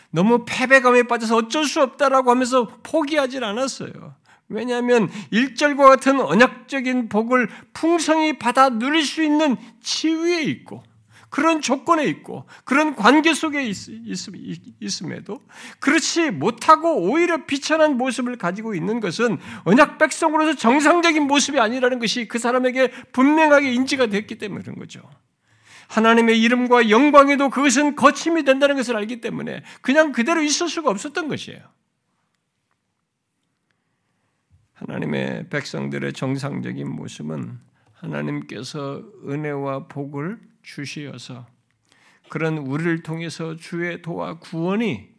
너무 0.09 0.45
패배감에 0.45 1.03
빠져서 1.03 1.35
어쩔 1.35 1.65
수 1.65 1.81
없다라고 1.81 2.31
하면서 2.31 2.67
포기하지 2.83 3.39
않았어요. 3.39 4.15
왜냐하면 4.49 5.09
일절과 5.31 5.89
같은 5.89 6.19
언약적인 6.21 7.09
복을 7.09 7.49
풍성히 7.73 8.39
받아 8.39 8.69
누릴 8.69 9.05
수 9.05 9.21
있는 9.21 9.57
지위에 9.81 10.43
있고 10.43 10.83
그런 11.29 11.61
조건에 11.61 12.05
있고 12.05 12.47
그런 12.63 12.95
관계 12.95 13.33
속에 13.33 13.67
있, 13.67 15.03
음에도 15.03 15.41
그렇지 15.79 16.31
못하고 16.31 17.01
오히려 17.01 17.45
비천한 17.45 17.97
모습을 17.97 18.37
가지고 18.37 18.73
있는 18.73 18.99
것은 18.99 19.37
언약 19.65 19.97
백성으로서 19.97 20.55
정상적인 20.55 21.23
모습이 21.23 21.59
아니라는 21.59 21.99
것이 21.99 22.27
그 22.27 22.39
사람에게 22.39 22.91
분명하게 23.11 23.73
인지가 23.73 24.07
됐기 24.07 24.37
때문에 24.37 24.63
그런 24.63 24.77
거죠. 24.77 25.01
하나님의 25.89 26.41
이름과 26.41 26.89
영광에도 26.89 27.49
그것은 27.49 27.95
거침이 27.95 28.43
된다는 28.43 28.75
것을 28.75 28.95
알기 28.95 29.21
때문에 29.21 29.63
그냥 29.81 30.11
그대로 30.11 30.41
있을 30.41 30.69
수가 30.69 30.89
없었던 30.89 31.27
것이에요. 31.27 31.61
하나님의 34.73 35.49
백성들의 35.49 36.13
정상적인 36.13 36.87
모습은 36.87 37.59
하나님께서 37.93 39.03
은혜와 39.27 39.87
복을 39.87 40.39
주시어서 40.67 41.47
그런 42.29 42.57
우리를 42.57 43.03
통해서 43.03 43.55
주의 43.55 44.01
도와 44.01 44.37
구원이 44.39 45.09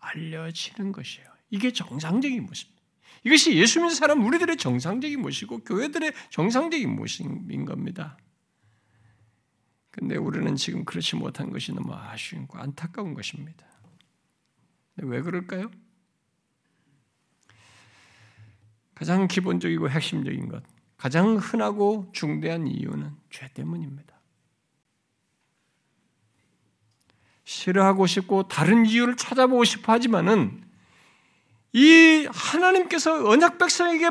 알려지는 0.00 0.92
것이에요. 0.92 1.26
이게 1.50 1.72
정상적인 1.72 2.44
모습. 2.44 2.68
이것이 3.24 3.56
예수 3.56 3.80
믿는 3.80 3.94
사람 3.94 4.24
우리들의 4.24 4.58
정상적인 4.58 5.20
모습이고 5.20 5.64
교회들의 5.64 6.12
정상적인 6.30 6.94
모습인 6.94 7.64
겁니다. 7.64 8.18
근데 9.90 10.16
우리는 10.16 10.54
지금 10.56 10.84
그렇지 10.84 11.16
못한 11.16 11.50
것이 11.50 11.72
너무 11.72 11.94
아쉬운고 11.94 12.58
안타까운 12.58 13.14
것입니다. 13.14 13.66
왜 14.96 15.22
그럴까요? 15.22 15.70
가장 18.94 19.26
기본적이고 19.26 19.88
핵심적인 19.88 20.48
것, 20.48 20.62
가장 20.96 21.36
흔하고 21.36 22.10
중대한 22.12 22.66
이유는 22.66 23.16
죄 23.30 23.48
때문입니다. 23.54 24.17
싫어하고 27.48 28.06
싶고 28.06 28.46
다른 28.46 28.84
이유를 28.84 29.16
찾아보고 29.16 29.64
싶어 29.64 29.92
하지만은 29.92 30.62
이 31.72 32.28
하나님께서 32.30 33.26
언약 33.26 33.56
백성에게 33.56 34.10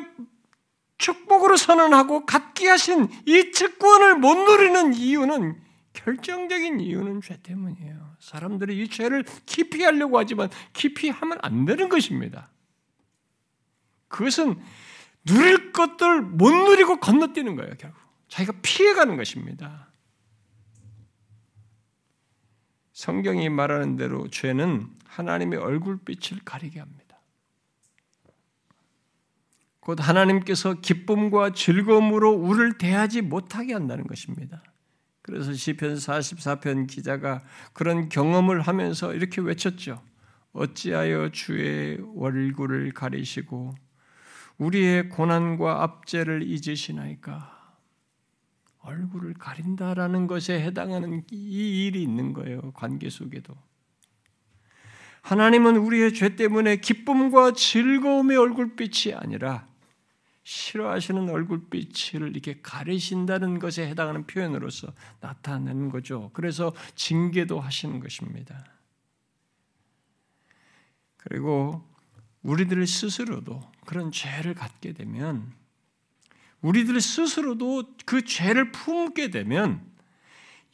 축복으로 0.98 1.56
선언하고 1.56 2.26
갖게 2.26 2.68
하신 2.68 3.08
이 3.28 3.52
특권을 3.52 4.16
못 4.16 4.36
누리는 4.36 4.96
이유는 4.96 5.62
결정적인 5.94 6.80
이유는 6.80 7.22
죄 7.22 7.40
때문이에요. 7.44 8.16
사람들이 8.20 8.82
이 8.82 8.88
죄를 8.90 9.24
깊이 9.46 9.84
하려고 9.84 10.18
하지만 10.18 10.50
깊이 10.74 11.10
하면 11.10 11.38
안 11.44 11.66
되는 11.66 11.90
것입니다. 11.90 12.50
그것은 14.08 14.60
누릴 15.26 15.74
것들 15.74 16.22
못 16.22 16.50
누리고 16.52 17.00
건너뛰는 17.00 17.56
거예요, 17.56 17.74
결국. 17.78 18.00
자기가 18.30 18.54
피해가는 18.64 19.16
것입니다. 19.16 19.87
성경이 22.98 23.50
말하는 23.50 23.96
대로 23.96 24.28
죄는 24.28 24.88
하나님의 25.06 25.60
얼굴빛을 25.60 26.40
가리게 26.44 26.80
합니다. 26.80 27.20
곧 29.80 30.00
하나님께서 30.02 30.74
기쁨과 30.82 31.52
즐거움으로 31.52 32.32
우리를 32.32 32.80
대하지 32.80 33.22
못하게 33.22 33.74
한다는 33.74 34.08
것입니다. 34.08 34.64
그래서 35.22 35.54
시편 35.54 35.94
44편 35.94 36.88
기자가 36.88 37.44
그런 37.74 38.10
경험을 38.10 38.62
하면서 38.62 39.14
이렇게 39.14 39.42
외쳤죠. 39.42 40.02
어찌하여 40.54 41.30
주의 41.32 42.00
얼굴을 42.18 42.94
가리시고 42.94 43.76
우리의 44.58 45.10
고난과 45.10 45.84
압제를 45.84 46.42
잊으시나이까? 46.42 47.57
얼굴을 48.88 49.34
가린다라는 49.34 50.28
것에 50.28 50.62
해당하는 50.62 51.24
이 51.30 51.86
일이 51.86 52.02
있는 52.02 52.32
거예요. 52.32 52.72
관계 52.72 53.10
속에도. 53.10 53.54
하나님은 55.22 55.76
우리의 55.76 56.14
죄 56.14 56.38
때문에 56.38 56.78
기쁨과 56.78 57.52
즐거움의 57.52 58.38
얼굴빛이 58.38 59.14
아니라 59.14 59.68
싫어하시는 60.44 61.30
얼굴빛을 61.30 62.30
이렇게 62.30 62.62
가리신다는 62.62 63.60
것에 63.60 63.86
해당하는 63.90 64.26
표현으로서 64.26 64.94
나타내는 65.20 65.90
거죠. 65.90 66.32
그래서 66.32 66.74
징계도 66.96 67.60
하시는 67.60 68.00
것입니다. 68.00 68.64
그리고 71.18 71.86
우리들 72.42 72.88
스스로도 72.88 73.70
그런 73.86 74.12
죄를 74.12 74.54
갖게 74.54 74.94
되면 74.94 75.52
우리들 76.62 77.00
스스로도 77.00 77.96
그 78.06 78.24
죄를 78.24 78.72
품게 78.72 79.30
되면 79.30 79.86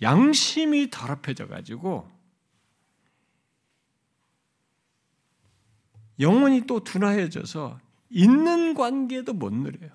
양심이 0.01 0.89
더럽혀져 0.89 1.47
가지고 1.47 2.09
영혼이 6.19 6.67
또 6.67 6.83
둔화해져서 6.83 7.79
있는 8.09 8.73
관계도 8.75 9.33
못 9.33 9.53
누려요. 9.53 9.91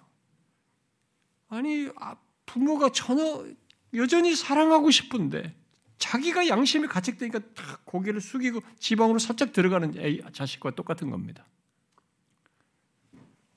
아니 1.48 1.88
아, 1.96 2.16
부모가 2.46 2.90
전혀 2.90 3.46
여전히 3.94 4.34
사랑하고 4.34 4.90
싶은데 4.90 5.54
자기가 5.98 6.48
양심이 6.48 6.86
가책되니까 6.86 7.40
탁 7.54 7.84
고개를 7.84 8.20
숙이고 8.20 8.60
지방으로 8.78 9.18
살짝 9.18 9.52
들어가는 9.52 9.94
자식과 10.32 10.72
똑같은 10.72 11.10
겁니다. 11.10 11.46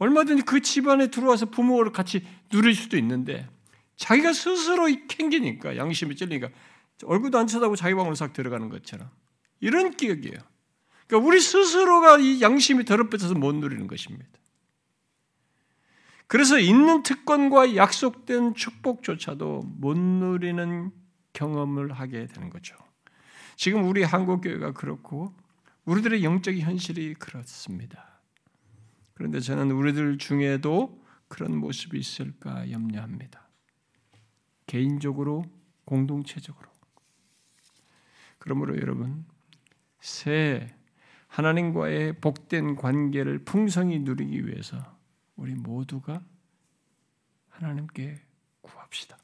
얼마든지 0.02 0.42
그 0.44 0.62
집안에 0.62 1.12
들어와서 1.12 1.46
부모를 1.46 1.92
같이 1.92 2.26
누릴 2.50 2.74
수도 2.74 2.98
있는데 2.98 3.48
자기가 3.98 4.34
스스로 4.34 4.86
캥기니까 4.86 5.78
양심이 5.78 6.16
찔리니까 6.16 6.50
얼굴도 7.06 7.38
안 7.38 7.46
쳐다보고 7.46 7.76
자기 7.76 7.94
방으로 7.94 8.16
싹 8.16 8.34
들어가는 8.34 8.68
것처럼 8.70 9.12
이런 9.60 9.92
기억이에요. 9.92 10.40
그러니까 11.06 11.28
우리 11.28 11.40
스스로가 11.40 12.18
이 12.18 12.42
양심이 12.42 12.84
더럽혀져서 12.84 13.36
못 13.36 13.54
누리는 13.54 13.86
것입니다. 13.86 14.26
그래서 16.26 16.58
있는 16.58 17.04
특권과 17.04 17.76
약속된 17.76 18.56
축복조차도 18.56 19.62
못 19.78 20.00
누리는 20.00 20.92
경험을 21.34 21.94
하게 21.94 22.26
되는 22.26 22.50
거죠. 22.50 22.76
지금 23.56 23.88
우리 23.88 24.02
한국 24.02 24.42
교회가 24.42 24.72
그렇고 24.72 25.32
우리들의 25.86 26.24
영적인 26.24 26.60
현실이 26.62 27.14
그렇습니다. 27.20 28.11
그런데 29.14 29.40
저는 29.40 29.72
우리들 29.72 30.18
중에도 30.18 31.04
그런 31.28 31.56
모습이 31.58 31.98
있을까 31.98 32.70
염려합니다. 32.72 33.50
개인적으로, 34.66 35.44
공동체적으로. 35.86 36.70
그러므로 38.38 38.78
여러분, 38.78 39.26
새 40.00 40.76
하나님과의 41.28 42.20
복된 42.20 42.76
관계를 42.76 43.46
풍성히 43.46 44.00
누리기 44.00 44.48
위해서 44.48 44.78
우리 45.36 45.56
모두가 45.56 46.22
하나님께 47.50 48.22
구합시다. 48.62 49.18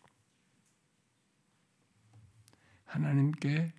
하나님께 2.86 3.74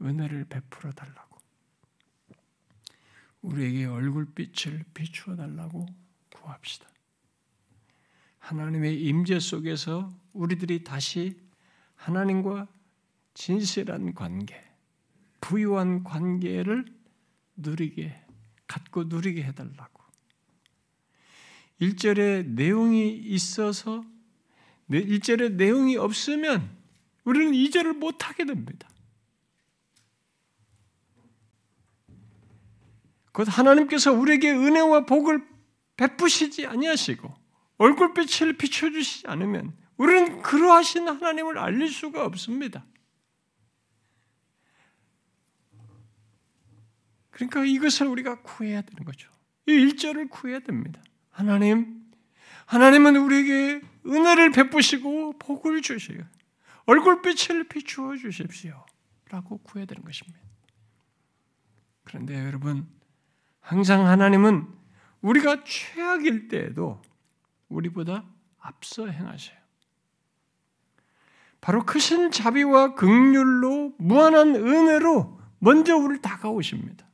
은혜를 0.00 0.46
베풀어 0.46 0.90
달라고. 0.92 1.31
우리에게 3.42 3.86
얼굴빛을 3.86 4.84
비추어 4.94 5.36
달라고 5.36 5.86
구합시다. 6.30 6.88
하나님의 8.38 9.00
임재 9.02 9.38
속에서 9.40 10.12
우리들이 10.32 10.84
다시 10.84 11.36
하나님과 11.96 12.66
진실한 13.34 14.14
관계, 14.14 14.60
부유한 15.40 16.02
관계를 16.02 16.84
누리게 17.56 18.20
갖고 18.66 19.04
누리게 19.04 19.42
해달라고. 19.44 20.02
1절에 21.80 22.46
내용이 22.46 23.16
있어서 23.16 24.04
1절에 24.90 25.52
내용이 25.52 25.96
없으면 25.96 26.76
우리는 27.24 27.52
2절을 27.52 27.94
못하게 27.94 28.44
됩니다. 28.44 28.88
곧 33.32 33.48
하나님께서 33.48 34.12
우리에게 34.12 34.50
은혜와 34.50 35.06
복을 35.06 35.46
베푸시지 35.96 36.66
아니하시고 36.66 37.34
얼굴빛을 37.78 38.56
비춰주시지 38.56 39.26
않으면 39.26 39.76
우리는 39.96 40.42
그러하신 40.42 41.08
하나님을 41.08 41.58
알릴 41.58 41.88
수가 41.88 42.24
없습니다. 42.26 42.84
그러니까 47.30 47.64
이것을 47.64 48.06
우리가 48.06 48.42
구해야 48.42 48.82
되는 48.82 49.04
거죠. 49.04 49.30
이 49.66 49.72
일절을 49.72 50.28
구해야 50.28 50.60
됩니다. 50.60 51.02
하나님, 51.30 52.02
하나님은 52.66 53.16
우리에게 53.16 53.80
은혜를 54.06 54.52
베푸시고 54.52 55.38
복을 55.38 55.82
주시요. 55.82 56.22
얼굴빛을 56.84 57.68
비추어 57.68 58.16
주십시오. 58.16 58.84
라고 59.30 59.58
구해야 59.58 59.86
되는 59.86 60.02
것입니다. 60.02 60.38
그런데 62.04 62.44
여러분, 62.44 62.86
항상 63.62 64.06
하나님은 64.06 64.68
우리가 65.22 65.64
최악일 65.64 66.48
때에도 66.48 67.00
우리보다 67.68 68.24
앞서 68.60 69.06
행하셔요. 69.06 69.56
바로 71.60 71.86
크신 71.86 72.32
자비와 72.32 72.94
극률로 72.96 73.94
무한한 73.98 74.54
은혜로 74.56 75.40
먼저 75.60 75.96
우리를 75.96 76.20
다가오십니다. 76.20 77.06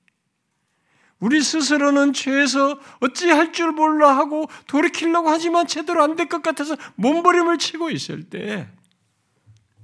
우리 1.21 1.43
스스로는 1.43 2.13
죄에서 2.15 2.79
어찌할 3.01 3.53
줄 3.53 3.73
몰라 3.73 4.17
하고 4.17 4.47
돌이키려고 4.67 5.29
하지만 5.29 5.67
제대로 5.67 6.03
안 6.03 6.17
될 6.17 6.29
것 6.29 6.43
같아서 6.43 6.77
몸부림을 6.97 7.59
치고 7.59 7.91
있을 7.91 8.31
때 8.31 8.71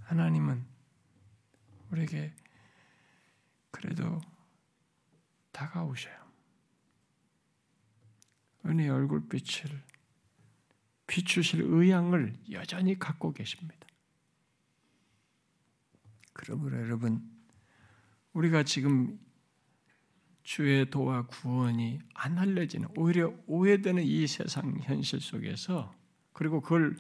하나님은 0.07 0.65
우리에게 1.91 2.33
그래도 3.71 4.21
다가오셔요. 5.53 6.24
은혜의 8.67 8.91
얼굴빛을 8.91 9.83
비추실 11.07 11.63
의향을 11.63 12.35
여전히 12.53 12.99
갖고 12.99 13.33
계십니다. 13.33 13.87
그러므로 16.33 16.81
여러분, 16.81 17.23
우리가 18.33 18.63
지금 18.65 19.19
주의 20.43 20.89
도와 20.91 21.27
구원이 21.27 22.01
안 22.15 22.39
알려지는 22.39 22.89
오히려 22.97 23.35
오해되는 23.47 24.03
이 24.03 24.27
세상 24.27 24.79
현실 24.83 25.21
속에서 25.21 25.95
그리고 26.33 26.61
그걸 26.61 26.97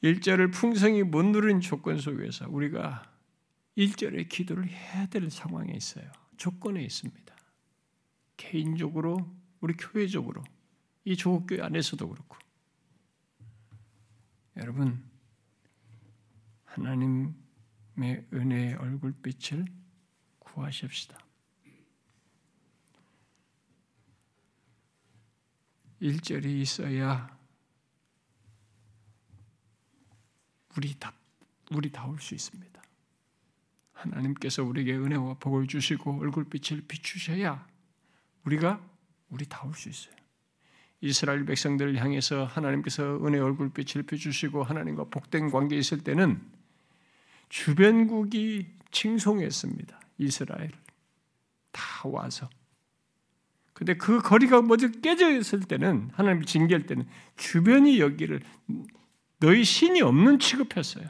일절을 0.00 0.50
풍성히 0.50 1.02
못 1.02 1.24
누린 1.24 1.60
조건 1.60 1.98
속에서 1.98 2.48
우리가 2.48 3.04
일절의 3.76 4.28
기도를 4.28 4.68
해야 4.68 5.06
될 5.06 5.30
상황에 5.30 5.72
있어요. 5.72 6.10
조건에 6.36 6.82
있습니다. 6.82 7.36
개인적으로 8.36 9.32
우리 9.62 9.74
교회적으로 9.74 10.42
이 11.04 11.16
조국교회 11.16 11.62
안에서도 11.62 12.08
그렇고 12.08 12.36
여러분 14.56 15.02
하나님의 16.64 18.26
은혜의 18.32 18.74
얼굴빛을 18.74 19.64
구하십시다. 20.40 21.18
일절이 26.00 26.60
있어야 26.60 27.38
우리 30.76 30.98
다 30.98 31.14
우리 31.70 31.90
다올 31.92 32.18
수 32.18 32.34
있습니다. 32.34 32.82
하나님께서 33.92 34.64
우리에게 34.64 34.96
은혜와 34.96 35.34
복을 35.34 35.68
주시고 35.68 36.18
얼굴빛을 36.20 36.82
비추셔야 36.88 37.64
우리가 38.44 38.91
우리 39.32 39.46
다 39.46 39.66
올 39.66 39.74
수 39.74 39.88
있어요. 39.88 40.14
이스라엘 41.00 41.44
백성들을 41.44 41.96
향해서 41.96 42.44
하나님께서 42.44 43.18
은혜 43.26 43.40
얼굴빛을 43.40 44.04
비추시고 44.04 44.62
하나님과 44.62 45.04
복된 45.04 45.50
관계 45.50 45.76
있을 45.76 46.04
때는 46.04 46.40
주변국이 47.48 48.66
칭송했습니다. 48.92 50.00
이스라엘 50.18 50.70
다 51.72 51.82
와서. 52.08 52.48
근데 53.72 53.94
그 53.96 54.20
거리가 54.20 54.62
먼저 54.62 54.88
깨져 54.88 55.30
있을 55.36 55.60
때는 55.60 56.10
하나님이 56.12 56.46
징계할 56.46 56.86
때는 56.86 57.08
주변이 57.36 57.98
여기를 57.98 58.42
너희 59.40 59.64
신이 59.64 60.02
없는 60.02 60.38
취급했어요. 60.38 61.08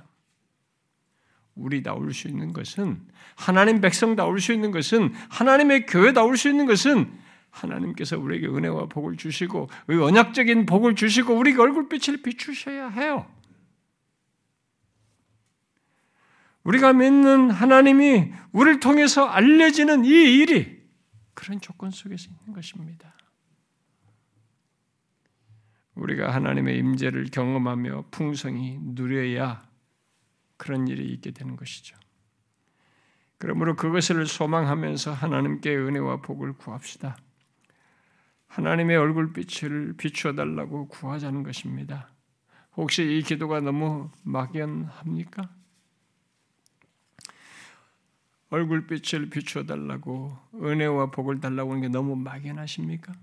우리 1.54 1.82
나올 1.82 2.14
수 2.14 2.28
있는 2.28 2.54
것은 2.54 3.06
하나님 3.34 3.82
백성 3.82 4.16
나올 4.16 4.40
수 4.40 4.54
있는 4.54 4.70
것은 4.70 5.12
하나님의 5.28 5.84
교회 5.84 6.12
나올 6.12 6.38
수 6.38 6.48
있는 6.48 6.64
것은 6.64 7.12
하나님께서 7.52 8.18
우리에게 8.18 8.48
은혜와 8.48 8.86
복을 8.86 9.16
주시고 9.16 9.68
언약적인 9.88 10.66
복을 10.66 10.96
주시고 10.96 11.34
우리가 11.34 11.62
얼굴빛을 11.62 12.22
비추셔야 12.22 12.88
해요. 12.88 13.30
우리가 16.64 16.92
믿는 16.92 17.50
하나님이 17.50 18.32
우리를 18.52 18.80
통해서 18.80 19.26
알려지는 19.26 20.04
이 20.04 20.08
일이 20.08 20.82
그런 21.34 21.60
조건 21.60 21.90
속에서 21.90 22.30
있는 22.30 22.52
것입니다. 22.52 23.14
우리가 25.94 26.32
하나님의 26.34 26.78
임재를 26.78 27.26
경험하며 27.26 28.06
풍성히 28.10 28.78
누려야 28.80 29.68
그런 30.56 30.88
일이 30.88 31.12
있게 31.12 31.32
되는 31.32 31.56
것이죠. 31.56 31.96
그러므로 33.38 33.74
그것을 33.74 34.24
소망하면서 34.26 35.12
하나님께 35.12 35.76
은혜와 35.76 36.18
복을 36.18 36.52
구합시다. 36.54 37.16
하나님의 38.52 38.98
얼굴빛을 38.98 39.94
비추어 39.96 40.34
달라고 40.34 40.88
구하자는 40.88 41.42
것입니다. 41.42 42.10
혹시 42.76 43.02
이 43.02 43.22
기도가 43.22 43.60
너무 43.60 44.10
막연합니까? 44.24 45.48
얼굴빛을 48.50 49.30
비추어 49.30 49.64
달라고 49.64 50.36
은혜와 50.54 51.10
복을 51.12 51.40
달라고 51.40 51.70
하는 51.70 51.80
게 51.80 51.88
너무 51.88 52.14
막연하십니까? 52.14 53.14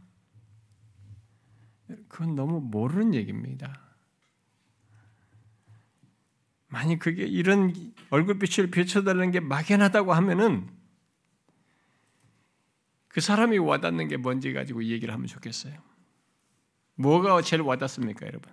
그건 2.08 2.34
너무 2.34 2.60
모르는 2.60 3.14
얘기입니다. 3.14 3.88
만약 6.70 6.98
그게 6.98 7.26
이런 7.26 7.74
얼굴빛을 8.10 8.72
비춰달라는 8.72 9.30
게 9.30 9.40
막연하다고 9.40 10.12
하면은 10.12 10.79
그 13.10 13.22
사람이 13.22 13.58
와닿는 13.58 14.08
게 14.08 14.18
뭔지 14.18 14.54
가지고 14.54 14.84
얘기를 14.86 15.14
하면 15.14 15.28
좋겠어요. 15.28 15.74
뭐가 16.96 17.42
제일 17.42 17.62
와닿습니까, 17.64 18.26
여러분? 18.28 18.52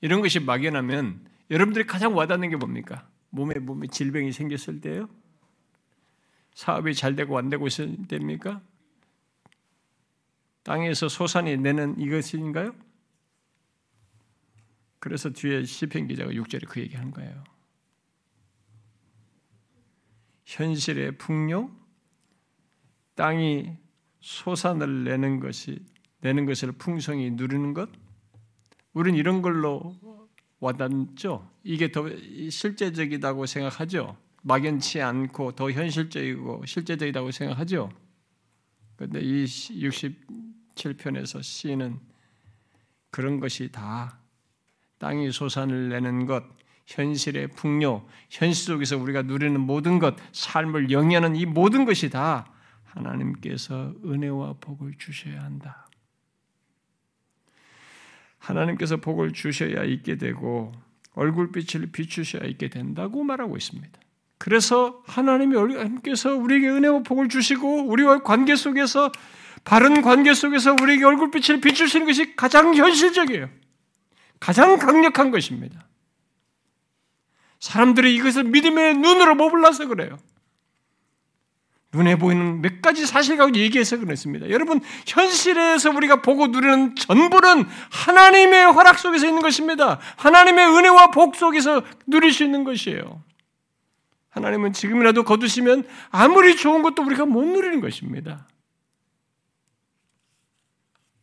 이런 0.00 0.20
것이 0.20 0.40
막연하면 0.40 1.26
여러분들이 1.50 1.86
가장 1.86 2.14
와닿는 2.16 2.50
게 2.50 2.56
뭡니까? 2.56 3.08
몸에 3.30 3.54
몸에 3.54 3.86
질병이 3.86 4.32
생겼을 4.32 4.80
때요? 4.80 5.08
사업이 6.54 6.94
잘 6.94 7.16
되고 7.16 7.38
안 7.38 7.48
되고 7.48 7.66
있을 7.66 7.96
때입니까? 8.08 8.60
땅에서 10.64 11.08
소산이 11.08 11.56
내는 11.58 11.98
이것인가요? 12.00 12.74
그래서 14.98 15.30
뒤에 15.30 15.64
시편 15.64 16.08
기자가 16.08 16.32
6절에 16.32 16.66
그 16.68 16.80
얘기하는 16.80 17.12
거예요. 17.12 17.44
현실의 20.44 21.18
풍요, 21.18 21.70
땅이 23.16 23.76
소산을 24.20 25.04
내는 25.04 25.40
것이 25.40 25.84
내는 26.20 26.46
것을 26.46 26.72
풍성히 26.72 27.30
누리는 27.30 27.74
것, 27.74 27.88
우리는 28.92 29.18
이런 29.18 29.42
걸로 29.42 29.94
와닿죠. 30.60 31.50
이게 31.62 31.92
더 31.92 32.08
실제적이다고 32.50 33.46
생각하죠. 33.46 34.16
막연치 34.42 35.02
않고 35.02 35.52
더 35.52 35.70
현실적이고 35.70 36.64
실제적이다고 36.66 37.30
생각하죠. 37.30 37.90
그런데 38.96 39.20
이 39.20 39.44
67편에서 39.44 41.42
시인은 41.42 41.98
그런 43.10 43.40
것이 43.40 43.70
다 43.70 44.18
땅이 44.98 45.32
소산을 45.32 45.90
내는 45.90 46.26
것, 46.26 46.44
현실의 46.86 47.48
풍요, 47.48 48.06
현실 48.30 48.64
속에서 48.66 48.96
우리가 48.96 49.22
누리는 49.22 49.60
모든 49.60 49.98
것, 49.98 50.16
삶을 50.32 50.90
영위하는 50.90 51.36
이 51.36 51.44
모든 51.44 51.84
것이 51.84 52.08
다 52.08 52.50
하나님께서 52.96 53.94
은혜와 54.04 54.54
복을 54.60 54.94
주셔야 54.98 55.42
한다. 55.42 55.88
하나님께서 58.38 58.96
복을 58.98 59.32
주셔야 59.32 59.84
있게 59.84 60.16
되고 60.16 60.72
얼굴빛을 61.14 61.92
비추셔야 61.92 62.44
있게 62.44 62.68
된다고 62.68 63.22
말하고 63.24 63.56
있습니다. 63.56 64.00
그래서 64.38 65.02
하나님이 65.06 65.56
하나님께서 65.56 66.36
우리에게 66.36 66.68
은혜와 66.68 67.02
복을 67.02 67.28
주시고 67.28 67.86
우리와 67.86 68.22
관계 68.22 68.54
속에서 68.54 69.10
바른 69.64 70.02
관계 70.02 70.34
속에서 70.34 70.74
우리에게 70.80 71.04
얼굴빛을 71.04 71.60
비추시는 71.60 72.06
것이 72.06 72.36
가장 72.36 72.74
현실적이에요. 72.74 73.48
가장 74.38 74.78
강력한 74.78 75.30
것입니다. 75.30 75.88
사람들이 77.58 78.14
이것을 78.14 78.44
믿음의 78.44 78.98
눈으로 78.98 79.34
못 79.34 79.48
몰라서 79.50 79.88
그래요. 79.88 80.18
눈에 81.92 82.16
보이는 82.16 82.60
몇 82.60 82.82
가지 82.82 83.06
사실과 83.06 83.48
얘기해서 83.54 83.96
그렇습니다. 83.98 84.48
여러분, 84.50 84.80
현실에서 85.06 85.90
우리가 85.90 86.20
보고 86.20 86.48
누리는 86.48 86.94
전부는 86.96 87.64
하나님의 87.90 88.72
허락 88.72 88.98
속에서 88.98 89.26
있는 89.26 89.40
것입니다. 89.40 89.98
하나님의 90.16 90.66
은혜와 90.66 91.10
복 91.10 91.36
속에서 91.36 91.82
누릴 92.06 92.32
수 92.32 92.44
있는 92.44 92.64
것이에요. 92.64 93.22
하나님은 94.30 94.74
지금이라도 94.74 95.24
거두시면 95.24 95.88
아무리 96.10 96.56
좋은 96.56 96.82
것도 96.82 97.02
우리가 97.02 97.24
못 97.24 97.44
누리는 97.44 97.80
것입니다. 97.80 98.46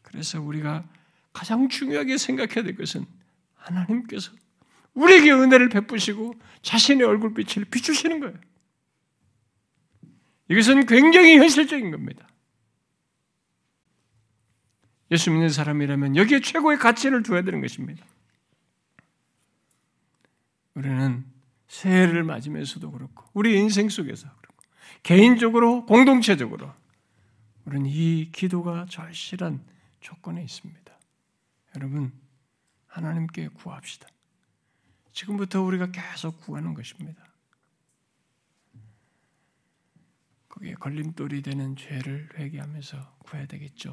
그래서 0.01 0.41
우리가 0.41 0.83
가장 1.31 1.69
중요하게 1.69 2.17
생각해야 2.17 2.63
될 2.63 2.75
것은 2.75 3.05
하나님께서 3.55 4.31
우리에게 4.93 5.31
은혜를 5.31 5.69
베푸시고 5.69 6.35
자신의 6.61 7.05
얼굴빛을 7.05 7.65
비추시는 7.65 8.19
거예요. 8.19 8.35
이것은 10.49 10.85
굉장히 10.85 11.37
현실적인 11.37 11.91
겁니다. 11.91 12.27
예수 15.11 15.31
믿는 15.31 15.49
사람이라면 15.49 16.15
여기에 16.15 16.41
최고의 16.41 16.79
가치를 16.79 17.23
두어야 17.23 17.43
되는 17.43 17.61
것입니다. 17.61 18.05
우리는 20.73 21.23
새해를 21.67 22.23
맞으면서도 22.23 22.91
그렇고, 22.91 23.25
우리 23.33 23.57
인생 23.57 23.89
속에서 23.89 24.27
그렇고, 24.37 24.63
개인적으로, 25.03 25.85
공동체적으로, 25.85 26.73
우리는 27.65 27.85
이 27.85 28.31
기도가 28.31 28.85
절실한 28.89 29.63
조건에 30.01 30.43
있습니다. 30.43 30.93
여러분, 31.75 32.11
하나님께 32.87 33.49
구합시다. 33.49 34.07
지금부터 35.13 35.61
우리가 35.61 35.91
계속 35.91 36.41
구하는 36.41 36.73
것입니다. 36.73 37.22
거기에 40.53 40.75
걸림돌이 40.75 41.41
되는 41.41 41.75
죄를 41.75 42.29
회개하면서 42.37 43.17
구해야 43.25 43.47
되겠죠. 43.47 43.91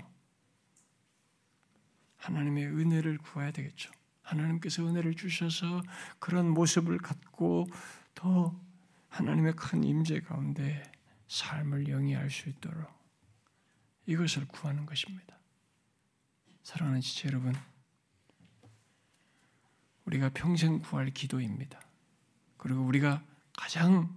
하나님의 2.16 2.66
은혜를 2.66 3.16
구해야 3.16 3.50
되겠죠. 3.50 3.90
하나님께서 4.20 4.86
은혜를 4.86 5.14
주셔서 5.14 5.80
그런 6.18 6.50
모습을 6.50 6.98
갖고 6.98 7.66
더 8.14 8.54
하나님의 9.08 9.54
큰 9.56 9.82
임재 9.82 10.20
가운데 10.20 10.82
삶을 11.28 11.88
영위할 11.88 12.28
수 12.28 12.50
있도록 12.50 12.92
이것을 14.04 14.46
구하는 14.46 14.84
것입니다. 14.84 15.38
사랑하는 16.62 17.00
지체 17.00 17.28
여러분, 17.28 17.54
우리가 20.04 20.28
평생 20.34 20.80
구할 20.80 21.08
기도입니다. 21.10 21.80
그리고 22.58 22.82
우리가 22.82 23.24
가장 23.56 24.14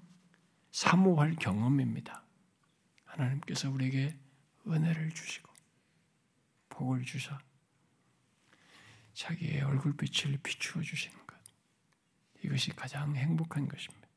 사모할 0.71 1.35
경험입니다. 1.35 2.22
하나님께서 3.13 3.69
우리에게 3.69 4.15
은혜를 4.67 5.11
주시고 5.11 5.51
복을 6.69 7.03
주사 7.03 7.39
자기의 9.13 9.61
얼굴빛을 9.61 10.39
비추어 10.41 10.81
주시는 10.81 11.15
것. 11.27 11.35
이것이 12.43 12.71
가장 12.71 13.15
행복한 13.15 13.67
것입니다. 13.67 14.07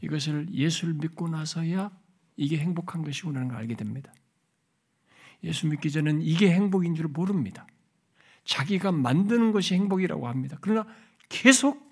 이것을 0.00 0.52
예수를 0.52 0.94
믿고 0.94 1.28
나서야 1.28 1.90
이게 2.36 2.58
행복한 2.58 3.02
것이구나는 3.02 3.48
걸 3.48 3.58
알게 3.58 3.76
됩니다. 3.76 4.12
예수 5.44 5.68
믿기 5.68 5.90
전에는 5.90 6.22
이게 6.22 6.50
행복인 6.52 6.94
줄 6.94 7.06
모릅니다. 7.06 7.66
자기가 8.44 8.92
만드는 8.92 9.52
것이 9.52 9.74
행복이라고 9.74 10.28
합니다. 10.28 10.58
그러나 10.60 10.86
계속 11.28 11.90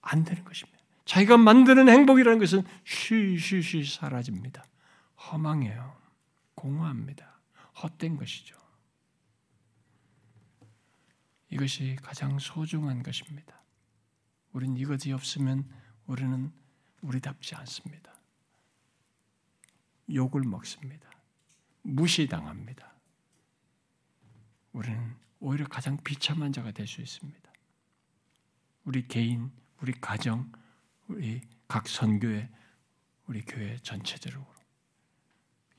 안 0.00 0.24
되는 0.24 0.44
것입니다. 0.44 0.81
자기가 1.04 1.36
만드는 1.36 1.88
행복이라는 1.88 2.38
것은 2.38 2.62
쉬쉬쉬 2.84 3.84
사라집니다. 3.84 4.64
허망해요. 5.16 5.96
공허합니다. 6.54 7.40
헛된 7.82 8.16
것이죠. 8.16 8.56
이것이 11.50 11.96
가장 12.02 12.38
소중한 12.38 13.02
것입니다. 13.02 13.62
우리는 14.52 14.76
이것이 14.76 15.12
없으면 15.12 15.68
우리는 16.06 16.50
우리답지 17.02 17.54
않습니다. 17.56 18.12
욕을 20.12 20.42
먹습니다. 20.42 21.10
무시당합니다. 21.82 22.92
우리는 24.72 25.16
오히려 25.40 25.66
가장 25.66 25.96
비참한 25.98 26.52
자가 26.52 26.70
될 26.70 26.86
수 26.86 27.00
있습니다. 27.00 27.52
우리 28.84 29.06
개인, 29.06 29.50
우리 29.80 29.92
가정, 29.92 30.50
우리 31.12 31.42
각 31.68 31.88
선교회, 31.88 32.48
우리 33.26 33.42
교회 33.42 33.76
전체적으로 33.78 34.46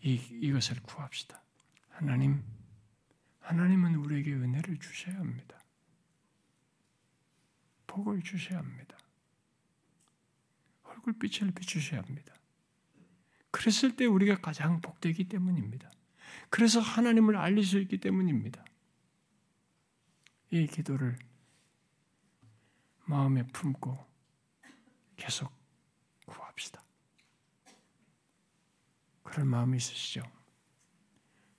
이, 0.04 0.14
이것을 0.14 0.82
구합시다. 0.84 1.42
하나님, 1.90 2.44
하나님은 3.40 3.96
우리에게 3.96 4.34
은혜를 4.34 4.78
주셔야 4.78 5.18
합니다. 5.18 5.60
복을 7.88 8.22
주셔야 8.22 8.60
합니다. 8.60 8.96
얼굴빛을 10.84 11.52
비추셔야 11.52 12.02
합니다. 12.02 12.34
그랬을 13.50 13.96
때 13.96 14.06
우리가 14.06 14.40
가장 14.40 14.82
복되기 14.82 15.30
때문입니다. 15.30 15.90
그래서 16.50 16.80
하나님을 16.80 17.38
알릴 17.38 17.64
수 17.64 17.80
있기 17.80 17.98
때문입니다. 18.00 18.64
이 20.52 20.68
기도를 20.68 21.18
마음에 23.06 23.46
품고 23.48 24.13
계속 25.16 25.52
구합시다. 26.26 26.84
그럴 29.24 29.46
마음이 29.46 29.78
있으시죠? 29.78 30.22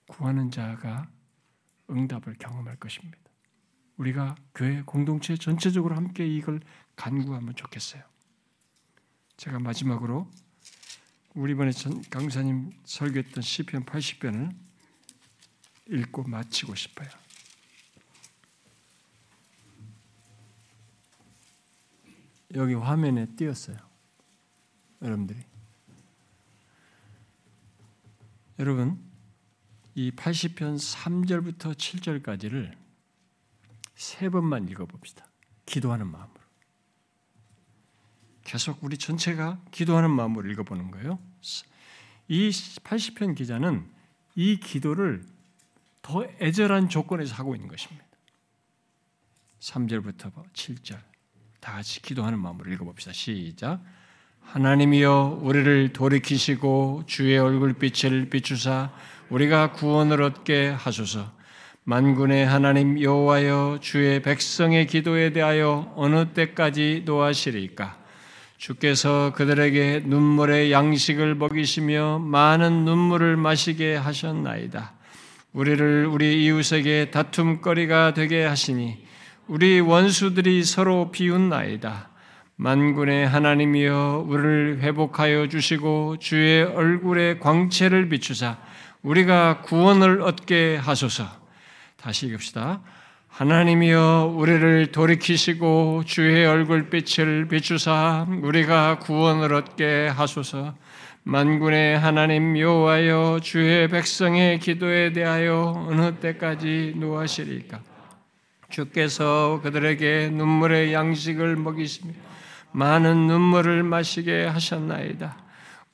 구하는 0.07 0.51
자가 0.51 1.09
응답을 1.89 2.35
경험할 2.37 2.77
것입니다. 2.77 3.17
우리가 3.97 4.35
교회 4.53 4.81
공동체 4.81 5.35
전체적으로 5.35 5.95
함께 5.95 6.27
이걸 6.27 6.61
간구하면 6.95 7.55
좋겠어요. 7.55 8.03
제가 9.37 9.59
마지막으로 9.59 10.29
우리 11.33 11.51
이번에 11.51 11.71
강사님 12.09 12.71
설교했던 12.85 13.41
시편 13.41 13.85
80편을 13.85 14.55
읽고 15.87 16.23
마치고 16.23 16.75
싶어요. 16.75 17.09
여기 22.55 22.73
화면에 22.73 23.25
띄었어요. 23.35 23.77
여러분들이. 25.01 25.39
여러분, 28.59 28.99
이 29.93 30.11
80편 30.11 30.77
3절부터 30.77 31.75
7절까지를 31.75 32.75
세 33.95 34.29
번만 34.29 34.67
읽어봅시다. 34.69 35.25
기도하는 35.65 36.07
마음으로. 36.07 36.39
계속 38.43 38.83
우리 38.83 38.97
전체가 38.97 39.61
기도하는 39.71 40.11
마음으로 40.11 40.49
읽어보는 40.51 40.91
거예요. 40.91 41.19
이 42.27 42.49
80편 42.49 43.35
기자는 43.35 43.89
이 44.35 44.59
기도를 44.59 45.25
더 46.01 46.23
애절한 46.39 46.89
조건에서 46.89 47.35
하고 47.35 47.55
있는 47.55 47.67
것입니다. 47.67 48.05
3절부터 49.59 50.53
7절. 50.53 51.14
다 51.65 51.73
같이 51.73 51.99
기도하는 51.99 52.37
마음으로 52.37 52.71
읽어봅시다. 52.73 53.11
시작. 53.11 53.79
하나님이여 54.43 55.39
우리를 55.41 55.93
돌이키시고 55.93 57.05
주의 57.07 57.39
얼굴빛을 57.39 58.29
비추사 58.29 58.91
우리가 59.31 59.71
구원을 59.71 60.21
얻게 60.21 60.67
하소서. 60.67 61.31
만군의 61.83 62.45
하나님 62.45 63.01
여호와여 63.01 63.79
주의 63.81 64.21
백성의 64.21 64.85
기도에 64.85 65.33
대하여 65.33 65.91
어느 65.95 66.33
때까지 66.33 67.01
노하시리까? 67.03 67.97
주께서 68.57 69.33
그들에게 69.33 70.03
눈물의 70.05 70.71
양식을 70.71 71.33
먹이시며 71.33 72.19
많은 72.19 72.85
눈물을 72.85 73.37
마시게 73.37 73.95
하셨나이다. 73.95 74.93
우리를 75.53 76.05
우리 76.05 76.45
이웃에게 76.45 77.09
다툼거리가 77.09 78.13
되게 78.13 78.43
하시니 78.43 79.04
우리 79.47 79.79
원수들이 79.79 80.63
서로 80.63 81.11
비웃나이다. 81.11 82.09
만군의 82.55 83.27
하나님이여 83.27 84.25
우리를 84.27 84.79
회복하여 84.81 85.47
주시고 85.47 86.17
주의 86.19 86.63
얼굴에 86.63 87.37
광채를 87.37 88.09
비추사 88.09 88.57
우리가 89.03 89.61
구원을 89.61 90.23
얻게 90.23 90.77
하소서. 90.77 91.25
다시 91.95 92.25
읽읍시다. 92.27 92.81
하나님이여 93.27 94.33
우리를 94.35 94.91
돌이키시고 94.91 96.03
주의 96.07 96.43
얼굴빛을 96.47 97.47
비추사 97.47 98.25
우리가 98.41 98.97
구원을 98.97 99.53
얻게 99.53 100.07
하소서. 100.07 100.73
만군의 101.21 101.99
하나님 101.99 102.57
여호와여 102.57 103.41
주의 103.43 103.87
백성의 103.89 104.57
기도에 104.59 105.13
대하여 105.13 105.85
어느 105.87 106.15
때까지 106.15 106.93
노하시리까? 106.95 107.94
주께서 108.69 109.59
그들에게 109.63 110.29
눈물의 110.33 110.93
양식을 110.93 111.55
먹이시며 111.55 112.13
많은 112.71 113.27
눈물을 113.27 113.83
마시게 113.83 114.45
하셨나이다. 114.45 115.37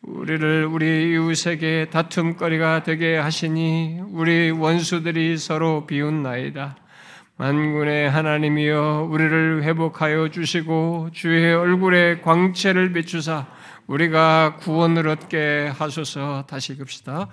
우리를 0.01 0.65
우리 0.65 1.11
이웃에게 1.11 1.89
다툼거리가 1.91 2.83
되게 2.83 3.17
하시니 3.17 4.01
우리 4.09 4.49
원수들이 4.49 5.37
서로 5.37 5.85
비웃나이다. 5.85 6.75
만군의 7.37 8.09
하나님이여 8.09 9.07
우리를 9.09 9.63
회복하여 9.63 10.29
주시고 10.29 11.09
주의 11.11 11.53
얼굴에 11.53 12.21
광채를 12.21 12.93
비추사 12.93 13.47
우리가 13.87 14.57
구원을 14.57 15.07
얻게 15.07 15.71
하소서 15.75 16.45
다시 16.47 16.73
읽읍시다. 16.73 17.27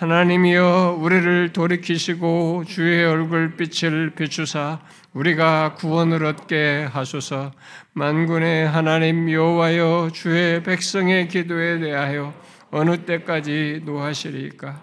하나님이여 0.00 0.96
우리를 0.98 1.52
돌이키시고 1.52 2.64
주의 2.66 3.04
얼굴 3.04 3.54
빛을 3.58 4.14
비추사 4.14 4.80
우리가 5.12 5.74
구원을 5.74 6.24
얻게 6.24 6.88
하소서. 6.90 7.52
만군의 7.92 8.66
하나님 8.66 9.30
여호와여 9.30 10.08
주의 10.14 10.62
백성의 10.62 11.28
기도에 11.28 11.80
대하여 11.80 12.32
어느 12.70 13.04
때까지 13.04 13.82
노하시리까? 13.84 14.80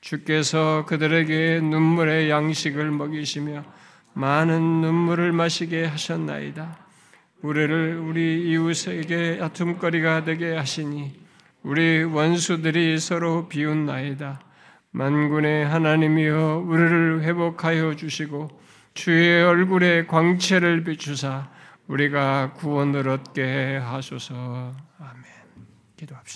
주께서 0.00 0.84
그들에게 0.88 1.60
눈물의 1.60 2.28
양식을 2.28 2.90
먹이시며 2.90 3.62
많은 4.14 4.60
눈물을 4.80 5.30
마시게 5.30 5.84
하셨나이다. 5.84 6.76
우리를 7.42 7.98
우리 7.98 8.50
이웃에게 8.50 9.38
아픔거리가 9.42 10.24
되게 10.24 10.56
하시니 10.56 11.20
우리 11.62 12.02
원수들이 12.02 12.98
서로 12.98 13.46
비웃나이다. 13.48 14.45
만군의 14.96 15.66
하나님이여 15.66 16.64
우리를 16.66 17.22
회복하여 17.22 17.96
주시고 17.96 18.48
주의 18.94 19.44
얼굴에 19.44 20.06
광채를 20.06 20.84
비추사 20.84 21.50
우리가 21.86 22.54
구원을 22.54 23.06
얻게 23.10 23.76
하소서. 23.76 24.74
아멘. 24.98 25.24
기도합시다. 25.98 26.26